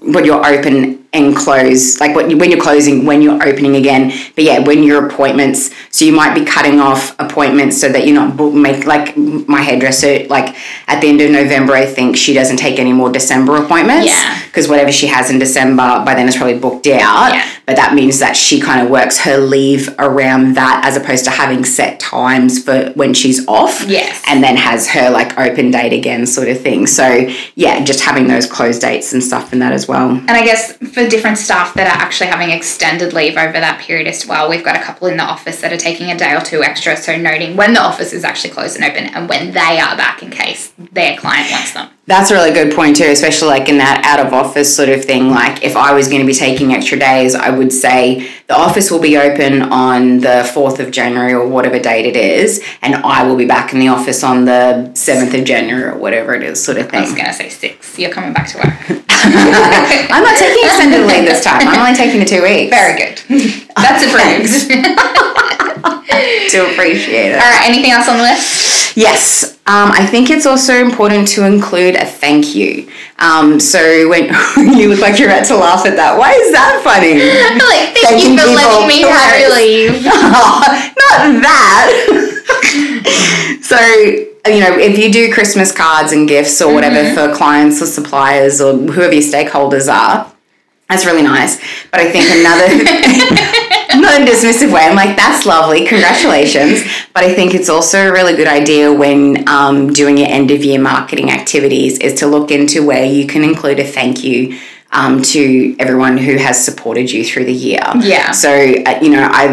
what 0.00 0.26
you're 0.26 0.44
open 0.44 1.03
and 1.14 1.34
close, 1.36 2.00
like 2.00 2.14
what 2.14 2.26
when 2.34 2.50
you're 2.50 2.60
closing, 2.60 3.06
when 3.06 3.22
you're 3.22 3.42
opening 3.46 3.76
again. 3.76 4.12
But 4.34 4.44
yeah, 4.44 4.58
when 4.58 4.82
your 4.82 5.06
appointments, 5.06 5.70
so 5.90 6.04
you 6.04 6.12
might 6.12 6.34
be 6.34 6.44
cutting 6.44 6.80
off 6.80 7.14
appointments 7.20 7.80
so 7.80 7.88
that 7.88 8.04
you're 8.04 8.16
not 8.16 8.36
book, 8.36 8.52
make 8.52 8.84
like 8.84 9.16
my 9.16 9.62
hairdresser. 9.62 10.26
Like 10.26 10.56
at 10.88 11.00
the 11.00 11.08
end 11.08 11.20
of 11.20 11.30
November, 11.30 11.74
I 11.74 11.86
think 11.86 12.16
she 12.16 12.34
doesn't 12.34 12.56
take 12.56 12.78
any 12.78 12.92
more 12.92 13.10
December 13.10 13.56
appointments. 13.56 14.08
Yeah. 14.08 14.40
Because 14.46 14.68
whatever 14.68 14.92
she 14.92 15.06
has 15.06 15.30
in 15.30 15.38
December, 15.38 16.02
by 16.04 16.14
then 16.14 16.26
it's 16.26 16.36
probably 16.36 16.58
booked 16.58 16.86
out. 16.88 17.32
Yeah. 17.32 17.48
But 17.66 17.76
that 17.76 17.94
means 17.94 18.18
that 18.18 18.36
she 18.36 18.60
kind 18.60 18.82
of 18.82 18.90
works 18.90 19.18
her 19.20 19.38
leave 19.38 19.88
around 19.98 20.54
that 20.54 20.82
as 20.84 20.96
opposed 20.96 21.24
to 21.24 21.30
having 21.30 21.64
set 21.64 21.98
times 21.98 22.62
for 22.62 22.90
when 22.92 23.14
she's 23.14 23.46
off. 23.48 23.84
Yes. 23.86 24.22
And 24.28 24.42
then 24.42 24.56
has 24.56 24.88
her 24.90 25.10
like 25.10 25.38
open 25.38 25.70
date 25.70 25.92
again, 25.92 26.26
sort 26.26 26.48
of 26.48 26.60
thing. 26.60 26.86
So 26.86 27.28
yeah, 27.54 27.82
just 27.84 28.00
having 28.00 28.28
those 28.28 28.46
closed 28.46 28.82
dates 28.82 29.12
and 29.12 29.22
stuff 29.22 29.52
in 29.52 29.60
that 29.60 29.72
as 29.72 29.88
well. 29.88 30.10
And 30.10 30.30
I 30.30 30.44
guess 30.44 30.76
for 30.76 31.08
different 31.08 31.38
staff 31.38 31.74
that 31.74 31.86
are 31.86 32.02
actually 32.02 32.28
having 32.28 32.50
extended 32.50 33.12
leave 33.12 33.36
over 33.36 33.52
that 33.52 33.80
period 33.80 34.08
as 34.08 34.26
well, 34.26 34.48
we've 34.50 34.64
got 34.64 34.76
a 34.76 34.82
couple 34.82 35.08
in 35.08 35.16
the 35.16 35.24
office 35.24 35.60
that 35.62 35.72
are 35.72 35.78
taking 35.78 36.10
a 36.10 36.18
day 36.18 36.34
or 36.34 36.40
two 36.40 36.62
extra. 36.62 36.96
So 36.96 37.16
noting 37.16 37.56
when 37.56 37.72
the 37.72 37.80
office 37.80 38.12
is 38.12 38.24
actually 38.24 38.50
closed 38.50 38.76
and 38.76 38.84
open 38.84 39.06
and 39.06 39.28
when 39.28 39.52
they 39.52 39.80
are 39.80 39.96
back 39.96 40.22
in 40.22 40.30
case 40.30 40.72
their 40.92 41.16
client 41.16 41.50
wants 41.50 41.72
them. 41.72 41.88
That's 42.06 42.30
a 42.30 42.34
really 42.34 42.52
good 42.52 42.74
point 42.74 42.96
too, 42.96 43.06
especially 43.06 43.48
like 43.48 43.68
in 43.68 43.78
that 43.78 44.04
out 44.04 44.24
of 44.24 44.34
office 44.34 44.74
sort 44.74 44.90
of 44.90 45.04
thing. 45.04 45.30
Like 45.30 45.64
if 45.64 45.74
I 45.74 45.94
was 45.94 46.08
going 46.08 46.20
to 46.20 46.26
be 46.26 46.34
taking 46.34 46.74
extra 46.74 46.98
days, 46.98 47.34
I 47.34 47.48
would 47.48 47.72
say 47.72 48.30
the 48.46 48.54
office 48.54 48.90
will 48.90 49.00
be 49.00 49.16
open 49.16 49.62
on 49.62 50.18
the 50.20 50.48
4th 50.54 50.78
of 50.78 50.90
January 50.90 51.32
or 51.32 51.48
whatever 51.48 51.78
date 51.78 52.06
it 52.06 52.16
is, 52.16 52.62
and 52.82 52.94
I 52.96 53.26
will 53.26 53.36
be 53.36 53.46
back 53.46 53.72
in 53.72 53.78
the 53.78 53.88
office 53.88 54.22
on 54.22 54.44
the 54.44 54.90
7th 54.94 55.38
of 55.38 55.44
January 55.46 55.84
or 55.84 55.96
whatever 55.96 56.34
it 56.34 56.42
is, 56.42 56.62
sort 56.62 56.78
of 56.78 56.90
thing. 56.90 57.00
I 57.00 57.04
was 57.04 57.14
going 57.14 57.26
to 57.26 57.32
say 57.32 57.48
six. 57.48 57.98
You're 57.98 58.10
coming 58.10 58.34
back 58.34 58.48
to 58.48 58.58
work. 58.58 59.00
I'm 59.26 60.22
not 60.22 60.36
taking 60.36 60.64
extended 60.64 61.06
leave 61.06 61.24
this 61.24 61.42
time. 61.42 61.66
I'm 61.66 61.80
only 61.80 61.94
taking 61.94 62.20
the 62.20 62.26
two 62.26 62.42
weeks. 62.42 62.70
Very 62.70 62.98
good. 62.98 63.18
That's 63.76 64.04
a 64.04 64.08
approved. 64.08 64.70
to 66.50 66.70
appreciate 66.72 67.32
it. 67.32 67.38
All 67.38 67.50
right. 67.50 67.68
Anything 67.68 67.90
else 67.90 68.08
on 68.08 68.18
the 68.18 68.22
list? 68.22 68.96
Yes, 68.96 69.58
um, 69.66 69.90
I 69.90 70.06
think 70.06 70.30
it's 70.30 70.46
also 70.46 70.74
important 70.74 71.26
to 71.28 71.44
include 71.44 71.96
a 71.96 72.04
thank 72.04 72.54
you. 72.54 72.88
Um, 73.18 73.60
so 73.60 74.08
when 74.08 74.24
you 74.76 74.88
look 74.88 75.00
like 75.00 75.18
you're 75.18 75.28
about 75.28 75.46
to 75.46 75.56
laugh 75.56 75.86
at 75.86 75.96
that, 75.96 76.18
why 76.18 76.32
is 76.32 76.52
that 76.52 76.80
funny? 76.82 77.14
like, 77.64 77.96
thank 78.02 78.22
you 78.24 78.36
for 78.36 78.46
letting 78.52 78.88
me 78.88 79.02
have 79.02 79.38
your 79.40 79.54
leave. 79.54 80.04
Not 80.04 81.42
that. 81.42 81.90
so 83.62 83.78
you 84.46 84.60
know, 84.60 84.76
if 84.78 84.98
you 84.98 85.10
do 85.10 85.32
Christmas 85.32 85.72
cards 85.72 86.12
and 86.12 86.28
gifts 86.28 86.60
or 86.60 86.74
whatever 86.74 86.96
Mm-hmm. 86.96 87.14
for 87.14 87.34
clients 87.34 87.80
or 87.80 87.86
suppliers 87.86 88.60
or 88.60 88.76
whoever 88.76 89.12
your 89.14 89.22
stakeholders 89.22 89.90
are, 89.92 90.30
that's 90.88 91.04
really 91.06 91.22
nice. 91.22 91.58
But 91.90 92.00
I 92.00 92.10
think 92.10 92.26
another, 92.30 92.68
not 94.00 94.20
a 94.20 94.24
dismissive 94.24 94.72
way, 94.72 94.82
I'm 94.82 94.96
like, 94.96 95.16
that's 95.16 95.46
lovely, 95.46 95.86
congratulations. 95.86 96.82
But 97.14 97.24
I 97.24 97.32
think 97.34 97.54
it's 97.54 97.68
also 97.68 98.08
a 98.08 98.12
really 98.12 98.34
good 98.36 98.48
idea 98.48 98.92
when 98.92 99.48
um, 99.48 99.92
doing 99.92 100.18
your 100.18 100.28
end 100.28 100.50
of 100.50 100.64
year 100.64 100.80
marketing 100.80 101.30
activities 101.30 101.98
is 101.98 102.14
to 102.20 102.26
look 102.26 102.50
into 102.50 102.84
where 102.84 103.04
you 103.04 103.26
can 103.26 103.42
include 103.44 103.78
a 103.80 103.84
thank 103.84 104.22
you. 104.24 104.58
Um, 104.96 105.22
to 105.22 105.74
everyone 105.80 106.18
who 106.18 106.36
has 106.36 106.64
supported 106.64 107.10
you 107.10 107.24
through 107.24 107.46
the 107.46 107.52
year. 107.52 107.82
Yeah. 107.98 108.30
So 108.30 108.48
uh, 108.48 109.00
you 109.02 109.10
know, 109.10 109.28
I 109.28 109.46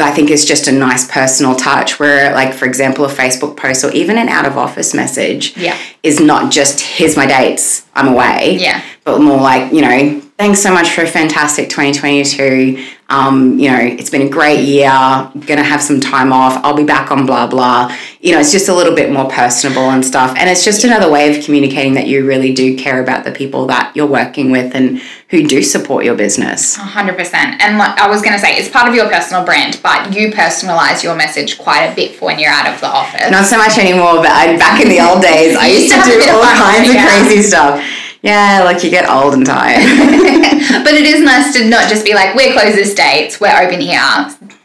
I 0.00 0.12
think 0.12 0.30
it's 0.30 0.44
just 0.44 0.68
a 0.68 0.72
nice 0.72 1.10
personal 1.10 1.56
touch 1.56 1.98
where, 1.98 2.32
like, 2.32 2.54
for 2.54 2.66
example, 2.66 3.04
a 3.04 3.08
Facebook 3.08 3.56
post 3.56 3.82
or 3.82 3.90
even 3.90 4.16
an 4.16 4.28
out 4.28 4.46
of 4.46 4.56
office 4.56 4.94
message 4.94 5.56
Yeah. 5.56 5.76
is 6.04 6.20
not 6.20 6.52
just 6.52 6.78
here's 6.82 7.16
my 7.16 7.26
dates, 7.26 7.84
I'm 7.96 8.06
away. 8.06 8.58
Yeah. 8.60 8.80
But 9.02 9.20
more 9.20 9.40
like, 9.40 9.72
you 9.72 9.80
know, 9.80 10.22
thanks 10.38 10.60
so 10.60 10.72
much 10.72 10.90
for 10.90 11.02
a 11.02 11.06
fantastic 11.06 11.68
2022. 11.70 12.84
Um, 13.08 13.58
you 13.58 13.70
know, 13.70 13.78
it's 13.78 14.10
been 14.10 14.22
a 14.22 14.28
great 14.28 14.64
year. 14.64 14.90
Gonna 14.90 15.62
have 15.62 15.80
some 15.80 16.00
time 16.00 16.32
off. 16.32 16.62
I'll 16.64 16.76
be 16.76 16.84
back 16.84 17.12
on 17.12 17.24
blah 17.24 17.46
blah. 17.46 17.96
You 18.20 18.32
know, 18.32 18.40
it's 18.40 18.50
just 18.50 18.68
a 18.68 18.74
little 18.74 18.94
bit 18.94 19.12
more 19.12 19.28
personable 19.30 19.90
and 19.90 20.04
stuff. 20.04 20.34
And 20.36 20.50
it's 20.50 20.64
just 20.64 20.82
another 20.82 21.10
way 21.10 21.36
of 21.36 21.44
communicating 21.44 21.94
that 21.94 22.08
you 22.08 22.26
really 22.26 22.52
do 22.52 22.76
care 22.76 23.00
about 23.00 23.24
the 23.24 23.30
people 23.30 23.66
that 23.68 23.94
you're 23.94 24.06
working 24.06 24.50
with 24.50 24.74
and 24.74 25.00
who 25.30 25.46
do 25.46 25.62
support 25.62 26.04
your 26.04 26.16
business. 26.16 26.76
100%. 26.76 27.34
And 27.34 27.78
like 27.78 27.98
I 27.98 28.08
was 28.08 28.22
going 28.22 28.32
to 28.32 28.38
say, 28.38 28.56
it's 28.56 28.68
part 28.68 28.88
of 28.88 28.94
your 28.94 29.08
personal 29.08 29.44
brand, 29.44 29.78
but 29.82 30.12
you 30.14 30.30
personalize 30.30 31.02
your 31.02 31.14
message 31.16 31.58
quite 31.58 31.84
a 31.84 31.94
bit 31.94 32.16
for 32.16 32.26
when 32.26 32.38
you're 32.38 32.50
out 32.50 32.72
of 32.72 32.80
the 32.80 32.88
office. 32.88 33.30
Not 33.30 33.46
so 33.46 33.58
much 33.58 33.78
anymore, 33.78 34.16
but 34.16 34.30
I, 34.30 34.56
back 34.56 34.80
in 34.80 34.88
the 34.88 35.00
old 35.00 35.22
days, 35.22 35.56
I 35.56 35.66
used 35.68 35.94
to 35.94 36.00
to 36.10 36.26
do 36.26 36.30
all 36.32 36.42
kinds 36.42 36.88
of 36.88 36.94
yeah. 36.96 37.06
crazy 37.06 37.42
stuff. 37.42 38.05
Yeah, 38.22 38.62
like 38.64 38.82
you 38.82 38.90
get 38.90 39.08
old 39.08 39.34
and 39.34 39.46
tired. 39.46 39.82
but 40.84 40.94
it 40.94 41.06
is 41.06 41.22
nice 41.22 41.54
to 41.54 41.68
not 41.68 41.88
just 41.88 42.04
be 42.04 42.14
like, 42.14 42.34
we're 42.34 42.52
closed 42.52 42.76
this 42.76 42.94
dates, 42.94 43.40
we're 43.40 43.56
open 43.56 43.80
here, 43.80 44.00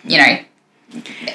you 0.04 0.18
know, 0.18 0.40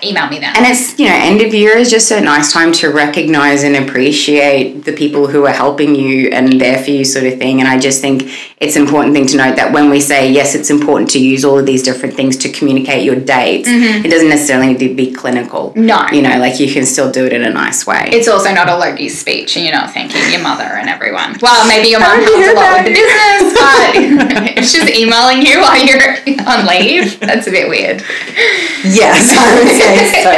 email 0.03 0.29
me 0.29 0.39
then. 0.39 0.57
And 0.57 0.67
it's, 0.67 0.99
you 0.99 1.07
know, 1.07 1.15
end 1.15 1.41
of 1.41 1.55
year 1.55 1.77
is 1.77 1.91
just 1.91 2.11
a 2.11 2.21
nice 2.21 2.53
time 2.53 2.73
to 2.75 2.91
recognize 2.91 3.63
and 3.63 3.77
appreciate 3.77 4.85
the 4.85 4.93
people 4.93 5.27
who 5.27 5.47
are 5.47 5.53
helping 5.53 5.95
you 5.95 6.29
and 6.29 6.61
there 6.61 6.83
for 6.83 6.91
you, 6.91 7.05
sort 7.05 7.27
of 7.27 7.39
thing. 7.39 7.61
And 7.61 7.69
I 7.69 7.79
just 7.79 8.01
think 8.01 8.31
it's 8.59 8.75
an 8.75 8.83
important 8.83 9.15
thing 9.15 9.27
to 9.27 9.37
note 9.37 9.57
that 9.57 9.71
when 9.75 9.91
we 9.91 10.01
say, 10.01 10.33
yes, 10.33 10.55
it's 10.55 10.71
important 10.71 11.11
to 11.11 11.19
use 11.19 11.45
all 11.45 11.59
of 11.59 11.67
these 11.67 11.83
different 11.83 12.15
things 12.15 12.39
to 12.39 12.49
communicate 12.51 13.05
your 13.05 13.17
dates, 13.17 13.69
it 13.69 14.11
doesn't 14.11 14.31
necessarily 14.31 14.69
need 14.69 14.79
to 14.79 14.95
be 14.95 15.13
clinical. 15.13 15.73
Mm-hmm. 15.73 15.85
No. 15.85 16.07
You 16.11 16.23
know, 16.23 16.39
like 16.39 16.59
you 16.59 16.73
can 16.73 16.87
still 16.87 17.13
do 17.13 17.27
it 17.27 17.35
in 17.35 17.45
a 17.45 17.51
nice 17.51 17.87
way. 17.87 18.09
it's 18.13 18.29
also 18.29 18.55
not 18.55 18.67
a 18.69 18.73
Logies 18.73 19.11
speech 19.11 19.57
and 19.57 19.65
you're 19.67 19.75
not 19.75 19.91
thanking 19.91 20.23
your 20.33 20.41
mother 20.43 20.65
and 20.65 20.89
everyone. 20.89 21.37
Well, 21.47 21.69
maybe 21.69 21.89
your 21.91 22.01
mom 22.01 22.19
helps 22.19 22.49
a 22.49 22.55
lot 22.55 22.83
with 22.83 22.87
the 22.87 22.95
business, 22.97 23.55
but 23.61 24.57
if 24.59 24.65
she's 24.65 24.89
emailing 24.91 25.47
you 25.47 25.61
while 25.61 25.79
you're 25.79 26.17
on 26.49 26.67
leave, 26.67 27.21
that's 27.21 27.47
a 27.47 27.51
bit 27.51 27.69
weird. 27.69 28.03
yes, 28.83 29.37
I 29.37 29.55
would 29.55 29.71
say 29.77 30.11
so. 30.11 30.31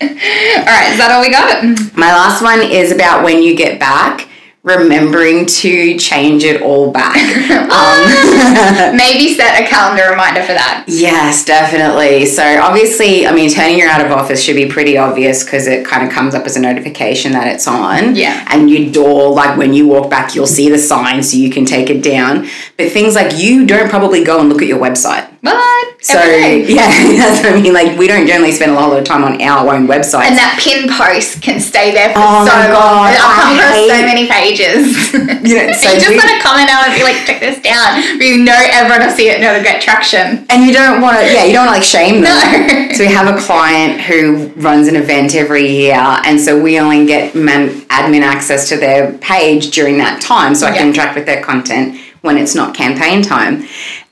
All 0.00 0.66
right, 0.66 0.90
is 0.90 0.98
that 0.98 1.12
all 1.12 1.20
we 1.20 1.30
got? 1.30 1.62
My 1.96 2.10
last 2.12 2.42
one 2.42 2.60
is 2.62 2.90
about 2.90 3.22
when 3.22 3.42
you 3.42 3.54
get 3.54 3.78
back, 3.78 4.26
remembering 4.62 5.46
to 5.46 5.96
change 5.98 6.44
it 6.44 6.60
all 6.60 6.90
back. 6.90 7.16
um, 7.50 8.96
Maybe 8.96 9.34
set 9.34 9.62
a 9.62 9.66
calendar 9.66 10.10
reminder 10.10 10.42
for 10.42 10.52
that. 10.52 10.84
yes, 10.86 11.44
definitely. 11.44 12.26
So, 12.26 12.42
obviously, 12.60 13.26
I 13.26 13.32
mean, 13.32 13.48
turning 13.50 13.78
your 13.78 13.88
out 13.88 14.04
of 14.04 14.12
office 14.12 14.42
should 14.42 14.56
be 14.56 14.68
pretty 14.68 14.98
obvious 14.98 15.44
because 15.44 15.66
it 15.66 15.86
kind 15.86 16.06
of 16.06 16.12
comes 16.12 16.34
up 16.34 16.44
as 16.44 16.56
a 16.56 16.60
notification 16.60 17.32
that 17.32 17.46
it's 17.46 17.66
on. 17.66 18.14
Yeah. 18.14 18.46
And 18.50 18.68
your 18.68 18.92
door, 18.92 19.32
like 19.32 19.56
when 19.56 19.72
you 19.72 19.86
walk 19.88 20.10
back, 20.10 20.34
you'll 20.34 20.46
see 20.46 20.68
the 20.68 20.78
sign 20.78 21.22
so 21.22 21.36
you 21.38 21.50
can 21.50 21.64
take 21.64 21.88
it 21.88 22.02
down. 22.02 22.46
But 22.76 22.92
things 22.92 23.14
like 23.14 23.38
you 23.38 23.66
don't 23.66 23.88
probably 23.88 24.24
go 24.24 24.40
and 24.40 24.48
look 24.48 24.60
at 24.60 24.68
your 24.68 24.80
website. 24.80 25.29
What? 25.40 26.04
So, 26.04 26.20
yeah, 26.20 26.88
that's 27.16 27.42
what 27.42 27.52
I 27.54 27.60
mean. 27.60 27.72
Like, 27.72 27.98
we 27.98 28.06
don't 28.06 28.26
generally 28.26 28.52
spend 28.52 28.72
a 28.72 28.74
lot 28.74 28.92
of 28.96 29.04
time 29.04 29.24
on 29.24 29.40
our 29.40 29.74
own 29.74 29.86
website. 29.86 30.28
And 30.28 30.36
that 30.36 30.60
pin 30.60 30.88
post 30.88 31.40
can 31.40 31.60
stay 31.60 31.92
there 31.92 32.12
for 32.12 32.20
Oh 32.20 32.44
so 32.44 32.52
my 32.52 32.68
long. 32.68 33.08
God, 33.08 33.16
I've 33.16 33.36
come 33.40 33.56
across 33.56 33.80
so 33.88 34.00
many 34.04 34.28
pages. 34.28 34.84
You 35.40 35.56
know, 35.56 35.72
so 35.80 35.90
you 35.90 36.00
just 36.00 36.16
want 36.16 36.28
to 36.28 36.38
comment 36.42 36.68
on 36.68 36.84
it 36.84 36.92
and 36.92 36.96
be 36.96 37.02
like, 37.02 37.24
check 37.24 37.40
this 37.40 37.60
down. 37.62 38.02
But 38.18 38.26
you 38.26 38.44
know 38.44 38.54
everyone 38.54 39.00
will 39.00 39.14
see 39.14 39.30
it 39.30 39.36
and 39.36 39.44
it'll 39.44 39.62
get 39.62 39.80
traction. 39.80 40.44
And 40.50 40.66
you 40.66 40.72
don't 40.72 41.00
want 41.00 41.16
to, 41.16 41.24
yeah, 41.24 41.44
you 41.44 41.54
don't 41.54 41.66
want 41.66 41.76
to 41.76 41.80
like 41.80 41.88
shame 41.88 42.20
them. 42.20 42.88
No. 42.88 42.94
So 42.94 43.04
we 43.04 43.12
have 43.12 43.34
a 43.34 43.40
client 43.40 44.00
who 44.02 44.48
runs 44.60 44.86
an 44.88 44.96
event 44.96 45.34
every 45.34 45.66
year, 45.66 45.96
and 45.96 46.38
so 46.38 46.60
we 46.60 46.78
only 46.78 47.06
get 47.06 47.34
man, 47.34 47.70
admin 47.88 48.20
access 48.20 48.68
to 48.68 48.76
their 48.76 49.12
page 49.18 49.70
during 49.70 49.96
that 49.98 50.20
time, 50.20 50.54
so 50.54 50.66
I 50.66 50.76
can 50.76 50.88
interact 50.88 51.16
with 51.16 51.24
their 51.24 51.42
content 51.42 51.98
when 52.20 52.36
it's 52.36 52.54
not 52.54 52.74
campaign 52.74 53.22
time. 53.22 53.66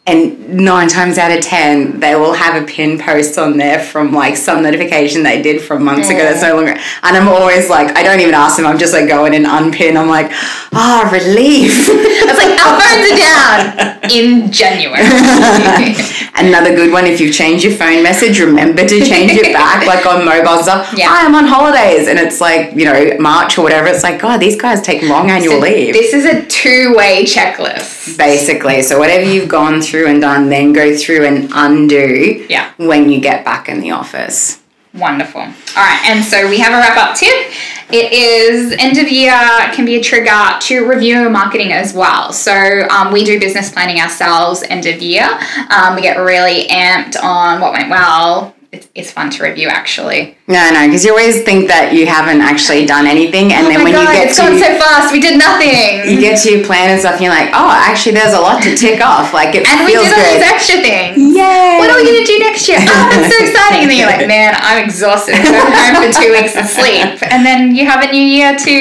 And 0.08 0.48
nine 0.48 0.88
times 0.88 1.18
out 1.18 1.30
of 1.30 1.44
ten, 1.44 2.00
they 2.00 2.14
will 2.14 2.32
have 2.32 2.62
a 2.62 2.66
pin 2.66 2.98
post 2.98 3.36
on 3.36 3.58
there 3.58 3.78
from 3.78 4.12
like 4.14 4.36
some 4.38 4.62
notification 4.62 5.22
they 5.22 5.42
did 5.42 5.60
from 5.60 5.84
months 5.84 6.08
ago 6.08 6.20
that's 6.20 6.40
no 6.40 6.56
longer. 6.56 6.72
And 7.02 7.14
I'm 7.14 7.28
always 7.28 7.68
like, 7.68 7.94
I 7.94 8.02
don't 8.02 8.20
even 8.20 8.32
ask 8.32 8.56
them. 8.56 8.64
I'm 8.64 8.78
just 8.78 8.94
like 8.94 9.06
going 9.06 9.34
and 9.34 9.44
unpin. 9.44 9.98
I'm 9.98 10.08
like, 10.08 10.30
ah, 10.72 11.08
relief. 11.12 11.88
It's 12.28 12.38
like 12.38 12.58
our 12.60 12.80
phones 12.80 13.04
are 13.10 13.16
down 13.16 14.10
in 14.10 14.52
January. 14.52 15.02
Another 16.34 16.74
good 16.74 16.92
one, 16.92 17.04
if 17.04 17.20
you've 17.20 17.34
changed 17.34 17.64
your 17.64 17.72
phone 17.72 18.02
message, 18.02 18.38
remember 18.38 18.86
to 18.86 19.00
change 19.00 19.32
it 19.32 19.52
back, 19.52 19.86
like 19.86 20.06
on 20.06 20.24
mobile 20.24 20.62
stuff. 20.62 20.92
Yeah. 20.96 21.08
I'm 21.10 21.34
on 21.34 21.46
holidays, 21.46 22.06
and 22.06 22.18
it's 22.18 22.40
like, 22.40 22.74
you 22.74 22.84
know, 22.84 23.16
March 23.18 23.58
or 23.58 23.62
whatever. 23.62 23.88
It's 23.88 24.02
like, 24.02 24.20
God, 24.20 24.38
these 24.38 24.60
guys 24.60 24.80
take 24.80 25.02
long 25.02 25.30
annual 25.30 25.58
leave. 25.58 25.94
This 25.94 26.14
is 26.14 26.24
a 26.26 26.44
two-way 26.46 27.24
checklist. 27.24 28.16
Basically. 28.16 28.82
So, 28.82 28.98
whatever 28.98 29.24
you've 29.24 29.48
gone 29.48 29.80
through 29.80 29.97
and 30.06 30.20
done, 30.20 30.48
then 30.48 30.72
go 30.72 30.96
through 30.96 31.24
and 31.26 31.50
undo 31.54 32.44
Yeah. 32.48 32.70
when 32.76 33.10
you 33.10 33.20
get 33.20 33.44
back 33.44 33.68
in 33.68 33.80
the 33.80 33.90
office. 33.90 34.60
Wonderful. 34.94 35.42
All 35.42 35.48
right, 35.76 36.00
and 36.06 36.24
so 36.24 36.48
we 36.48 36.58
have 36.58 36.72
a 36.72 36.76
wrap 36.76 36.96
up 36.96 37.16
tip. 37.16 37.52
It 37.90 38.12
is 38.12 38.74
end 38.78 38.98
of 38.98 39.08
year 39.10 39.32
can 39.72 39.84
be 39.86 39.96
a 39.96 40.02
trigger 40.02 40.58
to 40.60 40.86
review 40.86 41.28
marketing 41.30 41.72
as 41.72 41.94
well. 41.94 42.32
So 42.32 42.86
um, 42.90 43.12
we 43.12 43.24
do 43.24 43.38
business 43.40 43.70
planning 43.72 43.98
ourselves 44.00 44.62
end 44.68 44.84
of 44.86 45.00
year. 45.00 45.26
Um, 45.70 45.94
we 45.94 46.02
get 46.02 46.18
really 46.18 46.66
amped 46.68 47.16
on 47.22 47.60
what 47.60 47.72
went 47.72 47.88
well. 47.90 48.54
It's, 48.70 48.86
it's 48.94 49.10
fun 49.10 49.30
to 49.32 49.42
review 49.48 49.68
actually. 49.68 50.36
No, 50.44 50.60
no, 50.68 50.84
because 50.84 51.00
you 51.00 51.16
always 51.16 51.40
think 51.40 51.72
that 51.72 51.96
you 51.96 52.04
haven't 52.04 52.44
actually 52.44 52.84
done 52.84 53.08
anything, 53.08 53.48
and 53.56 53.64
oh 53.64 53.68
then 53.72 53.80
when 53.80 53.96
god, 53.96 54.12
you 54.12 54.12
get 54.12 54.28
it's 54.28 54.36
to 54.36 54.44
gone 54.44 54.60
so 54.60 54.76
fast. 54.76 55.08
We 55.08 55.24
did 55.24 55.40
nothing. 55.40 56.04
you 56.04 56.20
get 56.20 56.36
to 56.44 56.52
your 56.52 56.64
plan 56.68 56.92
and 56.92 57.00
stuff, 57.00 57.16
and 57.16 57.24
you're 57.24 57.32
like, 57.32 57.48
oh, 57.56 57.72
actually, 57.72 58.12
there's 58.20 58.36
a 58.36 58.40
lot 58.44 58.60
to 58.68 58.76
tick 58.76 59.00
off. 59.00 59.32
Like 59.32 59.56
it 59.56 59.64
and 59.64 59.88
we 59.88 59.96
feels 59.96 60.04
did 60.04 60.20
all 60.20 60.28
these 60.36 60.44
extra 60.44 60.84
things. 60.84 61.16
Yay! 61.16 61.80
What 61.80 61.88
are 61.88 61.96
we 61.96 62.04
gonna 62.12 62.28
do 62.28 62.36
next 62.44 62.68
year? 62.68 62.76
Oh, 62.84 63.08
that's 63.08 63.32
so 63.32 63.40
exciting! 63.40 63.80
And 63.82 63.88
then 63.88 63.96
you're 63.96 64.12
like, 64.12 64.28
man, 64.28 64.52
I'm 64.60 64.84
exhausted. 64.84 65.36
So 65.40 65.56
I'm 65.56 65.72
home 65.72 66.04
for 66.04 66.12
two 66.20 66.32
weeks 66.36 66.52
of 66.52 66.68
sleep, 66.68 67.24
and 67.24 67.48
then 67.48 67.72
you 67.72 67.88
have 67.88 68.04
a 68.04 68.12
new 68.12 68.20
year 68.20 68.52
to 68.52 68.74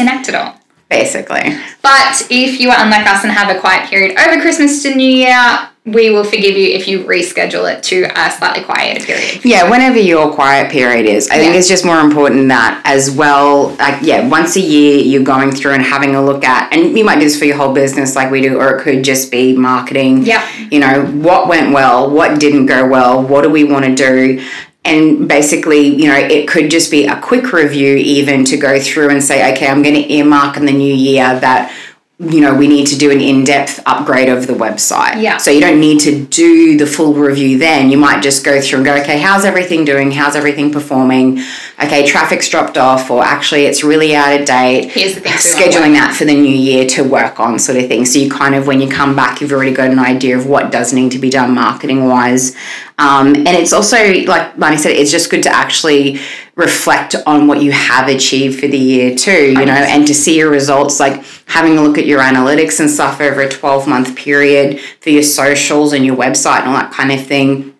enact 0.00 0.32
it 0.32 0.34
all. 0.34 0.53
Basically. 0.88 1.56
But 1.82 2.26
if 2.30 2.60
you 2.60 2.70
are 2.70 2.76
unlike 2.78 3.06
us 3.06 3.24
and 3.24 3.32
have 3.32 3.54
a 3.54 3.58
quiet 3.58 3.88
period 3.88 4.16
over 4.18 4.40
Christmas 4.40 4.82
to 4.82 4.94
New 4.94 5.08
Year, 5.08 5.68
we 5.86 6.10
will 6.10 6.24
forgive 6.24 6.56
you 6.56 6.68
if 6.68 6.88
you 6.88 7.04
reschedule 7.04 7.70
it 7.70 7.82
to 7.82 8.04
a 8.04 8.30
slightly 8.30 8.64
quieter 8.64 9.04
period. 9.04 9.44
Yeah, 9.44 9.68
whenever 9.68 9.98
your 9.98 10.32
quiet 10.32 10.70
period 10.72 11.04
is. 11.04 11.28
I 11.28 11.36
think 11.36 11.54
it's 11.54 11.68
just 11.68 11.84
more 11.84 12.00
important 12.00 12.48
that 12.48 12.80
as 12.86 13.10
well, 13.10 13.68
like, 13.76 14.02
yeah, 14.02 14.26
once 14.26 14.56
a 14.56 14.60
year 14.60 14.98
you're 15.00 15.22
going 15.22 15.50
through 15.50 15.72
and 15.72 15.82
having 15.82 16.14
a 16.14 16.24
look 16.24 16.42
at, 16.42 16.72
and 16.72 16.96
you 16.96 17.04
might 17.04 17.16
do 17.16 17.24
this 17.24 17.38
for 17.38 17.44
your 17.44 17.56
whole 17.56 17.74
business 17.74 18.16
like 18.16 18.30
we 18.30 18.40
do, 18.40 18.58
or 18.58 18.78
it 18.78 18.82
could 18.82 19.04
just 19.04 19.30
be 19.30 19.54
marketing. 19.54 20.22
Yeah. 20.22 20.48
You 20.70 20.80
know, 20.80 21.04
what 21.06 21.48
went 21.48 21.74
well, 21.74 22.10
what 22.10 22.40
didn't 22.40 22.64
go 22.64 22.88
well, 22.88 23.22
what 23.22 23.42
do 23.42 23.50
we 23.50 23.64
want 23.64 23.84
to 23.84 23.94
do? 23.94 24.42
And 24.84 25.26
basically, 25.28 25.86
you 25.86 26.06
know, 26.08 26.16
it 26.16 26.46
could 26.46 26.70
just 26.70 26.90
be 26.90 27.06
a 27.06 27.20
quick 27.20 27.52
review, 27.52 27.96
even 27.96 28.44
to 28.44 28.56
go 28.56 28.78
through 28.78 29.10
and 29.10 29.22
say, 29.22 29.52
okay, 29.54 29.68
I'm 29.68 29.82
going 29.82 29.94
to 29.94 30.12
earmark 30.12 30.56
in 30.56 30.66
the 30.66 30.72
new 30.72 30.94
year 30.94 31.38
that 31.40 31.72
you 32.20 32.40
know, 32.40 32.54
we 32.54 32.68
need 32.68 32.86
to 32.86 32.96
do 32.96 33.10
an 33.10 33.20
in-depth 33.20 33.82
upgrade 33.86 34.28
of 34.28 34.46
the 34.46 34.52
website. 34.52 35.20
Yeah. 35.20 35.36
So 35.38 35.50
you 35.50 35.60
don't 35.60 35.80
need 35.80 35.98
to 36.00 36.24
do 36.24 36.78
the 36.78 36.86
full 36.86 37.12
review 37.12 37.58
then. 37.58 37.90
You 37.90 37.98
might 37.98 38.22
just 38.22 38.44
go 38.44 38.60
through 38.60 38.78
and 38.78 38.86
go, 38.86 38.94
okay, 38.98 39.18
how's 39.18 39.44
everything 39.44 39.84
doing? 39.84 40.12
How's 40.12 40.36
everything 40.36 40.70
performing? 40.70 41.40
Okay, 41.82 42.06
traffic's 42.06 42.48
dropped 42.48 42.78
off, 42.78 43.10
or 43.10 43.24
actually 43.24 43.64
it's 43.64 43.82
really 43.82 44.14
out 44.14 44.38
of 44.38 44.46
date. 44.46 44.92
Here's 44.92 45.16
the 45.16 45.22
thing 45.22 45.32
Scheduling 45.32 45.94
that 45.94 46.14
for 46.16 46.24
the 46.24 46.34
new 46.34 46.54
year 46.54 46.86
to 46.90 47.02
work 47.02 47.40
on, 47.40 47.58
sort 47.58 47.78
of 47.78 47.88
thing. 47.88 48.04
So 48.04 48.20
you 48.20 48.30
kind 48.30 48.54
of, 48.54 48.68
when 48.68 48.80
you 48.80 48.88
come 48.88 49.16
back, 49.16 49.40
you've 49.40 49.50
already 49.50 49.74
got 49.74 49.90
an 49.90 49.98
idea 49.98 50.38
of 50.38 50.46
what 50.46 50.70
does 50.70 50.92
need 50.92 51.10
to 51.12 51.18
be 51.18 51.30
done 51.30 51.52
marketing 51.52 52.06
wise. 52.06 52.56
Um, 52.96 53.34
and 53.34 53.48
it's 53.48 53.72
also, 53.72 53.96
like 53.96 54.54
Marnie 54.54 54.78
said, 54.78 54.92
it's 54.92 55.10
just 55.10 55.30
good 55.30 55.42
to 55.42 55.50
actually 55.50 56.20
reflect 56.54 57.16
on 57.26 57.48
what 57.48 57.60
you 57.60 57.72
have 57.72 58.06
achieved 58.08 58.60
for 58.60 58.68
the 58.68 58.78
year 58.78 59.16
too, 59.16 59.48
you 59.48 59.66
know, 59.66 59.72
and 59.72 60.06
to 60.06 60.14
see 60.14 60.38
your 60.38 60.48
results, 60.48 61.00
like 61.00 61.24
having 61.46 61.76
a 61.76 61.82
look 61.82 61.98
at 61.98 62.06
your 62.06 62.20
analytics 62.20 62.78
and 62.78 62.88
stuff 62.88 63.20
over 63.20 63.40
a 63.40 63.48
12 63.48 63.88
month 63.88 64.16
period 64.16 64.80
for 65.00 65.10
your 65.10 65.24
socials 65.24 65.92
and 65.92 66.06
your 66.06 66.16
website 66.16 66.60
and 66.60 66.68
all 66.68 66.74
that 66.74 66.92
kind 66.92 67.10
of 67.10 67.26
thing 67.26 67.74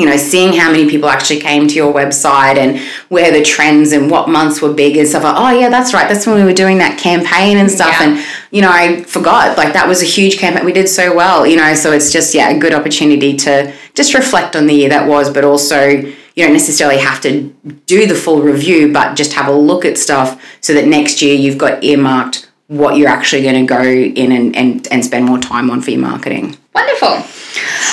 you 0.00 0.06
know, 0.06 0.16
seeing 0.16 0.54
how 0.54 0.70
many 0.70 0.88
people 0.88 1.10
actually 1.10 1.40
came 1.40 1.68
to 1.68 1.74
your 1.74 1.92
website 1.92 2.56
and 2.56 2.80
where 3.10 3.30
the 3.30 3.42
trends 3.42 3.92
and 3.92 4.10
what 4.10 4.30
months 4.30 4.62
were 4.62 4.72
big 4.72 4.96
and 4.96 5.06
stuff 5.06 5.22
like, 5.24 5.34
oh 5.36 5.50
yeah, 5.50 5.68
that's 5.68 5.92
right. 5.92 6.08
That's 6.08 6.26
when 6.26 6.36
we 6.36 6.44
were 6.44 6.54
doing 6.54 6.78
that 6.78 6.98
campaign 6.98 7.58
and 7.58 7.70
stuff. 7.70 7.94
Yeah. 8.00 8.08
And, 8.08 8.26
you 8.50 8.62
know, 8.62 8.70
I 8.72 9.02
forgot, 9.02 9.58
like 9.58 9.74
that 9.74 9.86
was 9.86 10.00
a 10.00 10.06
huge 10.06 10.38
campaign. 10.38 10.64
We 10.64 10.72
did 10.72 10.88
so 10.88 11.14
well, 11.14 11.46
you 11.46 11.56
know, 11.56 11.74
so 11.74 11.92
it's 11.92 12.10
just, 12.10 12.34
yeah, 12.34 12.48
a 12.48 12.58
good 12.58 12.72
opportunity 12.72 13.36
to 13.38 13.74
just 14.00 14.14
reflect 14.14 14.56
on 14.56 14.66
the 14.66 14.72
year 14.72 14.88
that 14.88 15.06
was, 15.06 15.28
but 15.28 15.44
also 15.44 15.88
you 15.88 16.14
don't 16.36 16.54
necessarily 16.54 16.98
have 16.98 17.20
to 17.20 17.54
do 17.84 18.06
the 18.06 18.14
full 18.14 18.40
review, 18.40 18.90
but 18.90 19.14
just 19.14 19.34
have 19.34 19.46
a 19.46 19.52
look 19.52 19.84
at 19.84 19.98
stuff 19.98 20.42
so 20.62 20.72
that 20.72 20.86
next 20.86 21.20
year 21.20 21.34
you've 21.34 21.58
got 21.58 21.84
earmarked 21.84 22.50
what 22.68 22.96
you're 22.96 23.08
actually 23.08 23.42
going 23.42 23.66
to 23.66 23.66
go 23.66 23.82
in 23.82 24.32
and, 24.32 24.56
and, 24.56 24.88
and 24.90 25.04
spend 25.04 25.26
more 25.26 25.38
time 25.38 25.70
on 25.70 25.82
for 25.82 25.90
your 25.90 26.00
marketing. 26.00 26.56
Wonderful. 26.74 27.08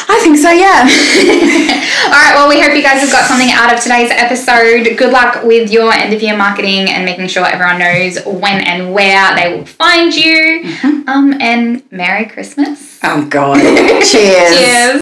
I 0.10 0.20
think 0.24 0.38
so, 0.38 0.50
yeah. 0.50 0.88
All 2.06 2.12
right, 2.12 2.34
well, 2.36 2.48
we 2.48 2.62
hope 2.62 2.74
you 2.74 2.84
guys 2.84 3.02
have 3.02 3.12
got 3.12 3.26
something 3.28 3.50
out 3.52 3.74
of 3.74 3.82
today's 3.82 4.12
episode. 4.12 4.98
Good 4.98 5.12
luck 5.12 5.44
with 5.44 5.72
your 5.72 5.92
end 5.92 6.14
of 6.14 6.22
year 6.22 6.38
marketing 6.38 6.90
and 6.90 7.04
making 7.04 7.28
sure 7.28 7.46
everyone 7.46 7.80
knows 7.80 8.24
when 8.24 8.64
and 8.64 8.94
where 8.94 9.36
they 9.36 9.58
will 9.58 9.66
find 9.66 10.16
you. 10.16 10.62
Mm-hmm. 10.64 11.10
Um, 11.10 11.34
and 11.42 11.92
Merry 11.92 12.28
Christmas. 12.28 13.00
oh, 13.04 13.28
God. 13.28 13.60
Cheers. 14.06 14.10
Cheers. 14.12 15.02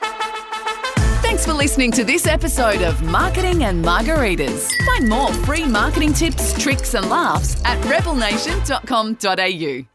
Listening 1.55 1.91
to 1.93 2.03
this 2.03 2.27
episode 2.27 2.81
of 2.81 3.01
Marketing 3.01 3.63
and 3.63 3.83
Margaritas. 3.83 4.69
Find 4.85 5.09
more 5.09 5.33
free 5.45 5.65
marketing 5.65 6.13
tips, 6.13 6.53
tricks, 6.61 6.93
and 6.93 7.09
laughs 7.09 7.59
at 7.65 7.83
rebelnation.com.au. 7.85 9.94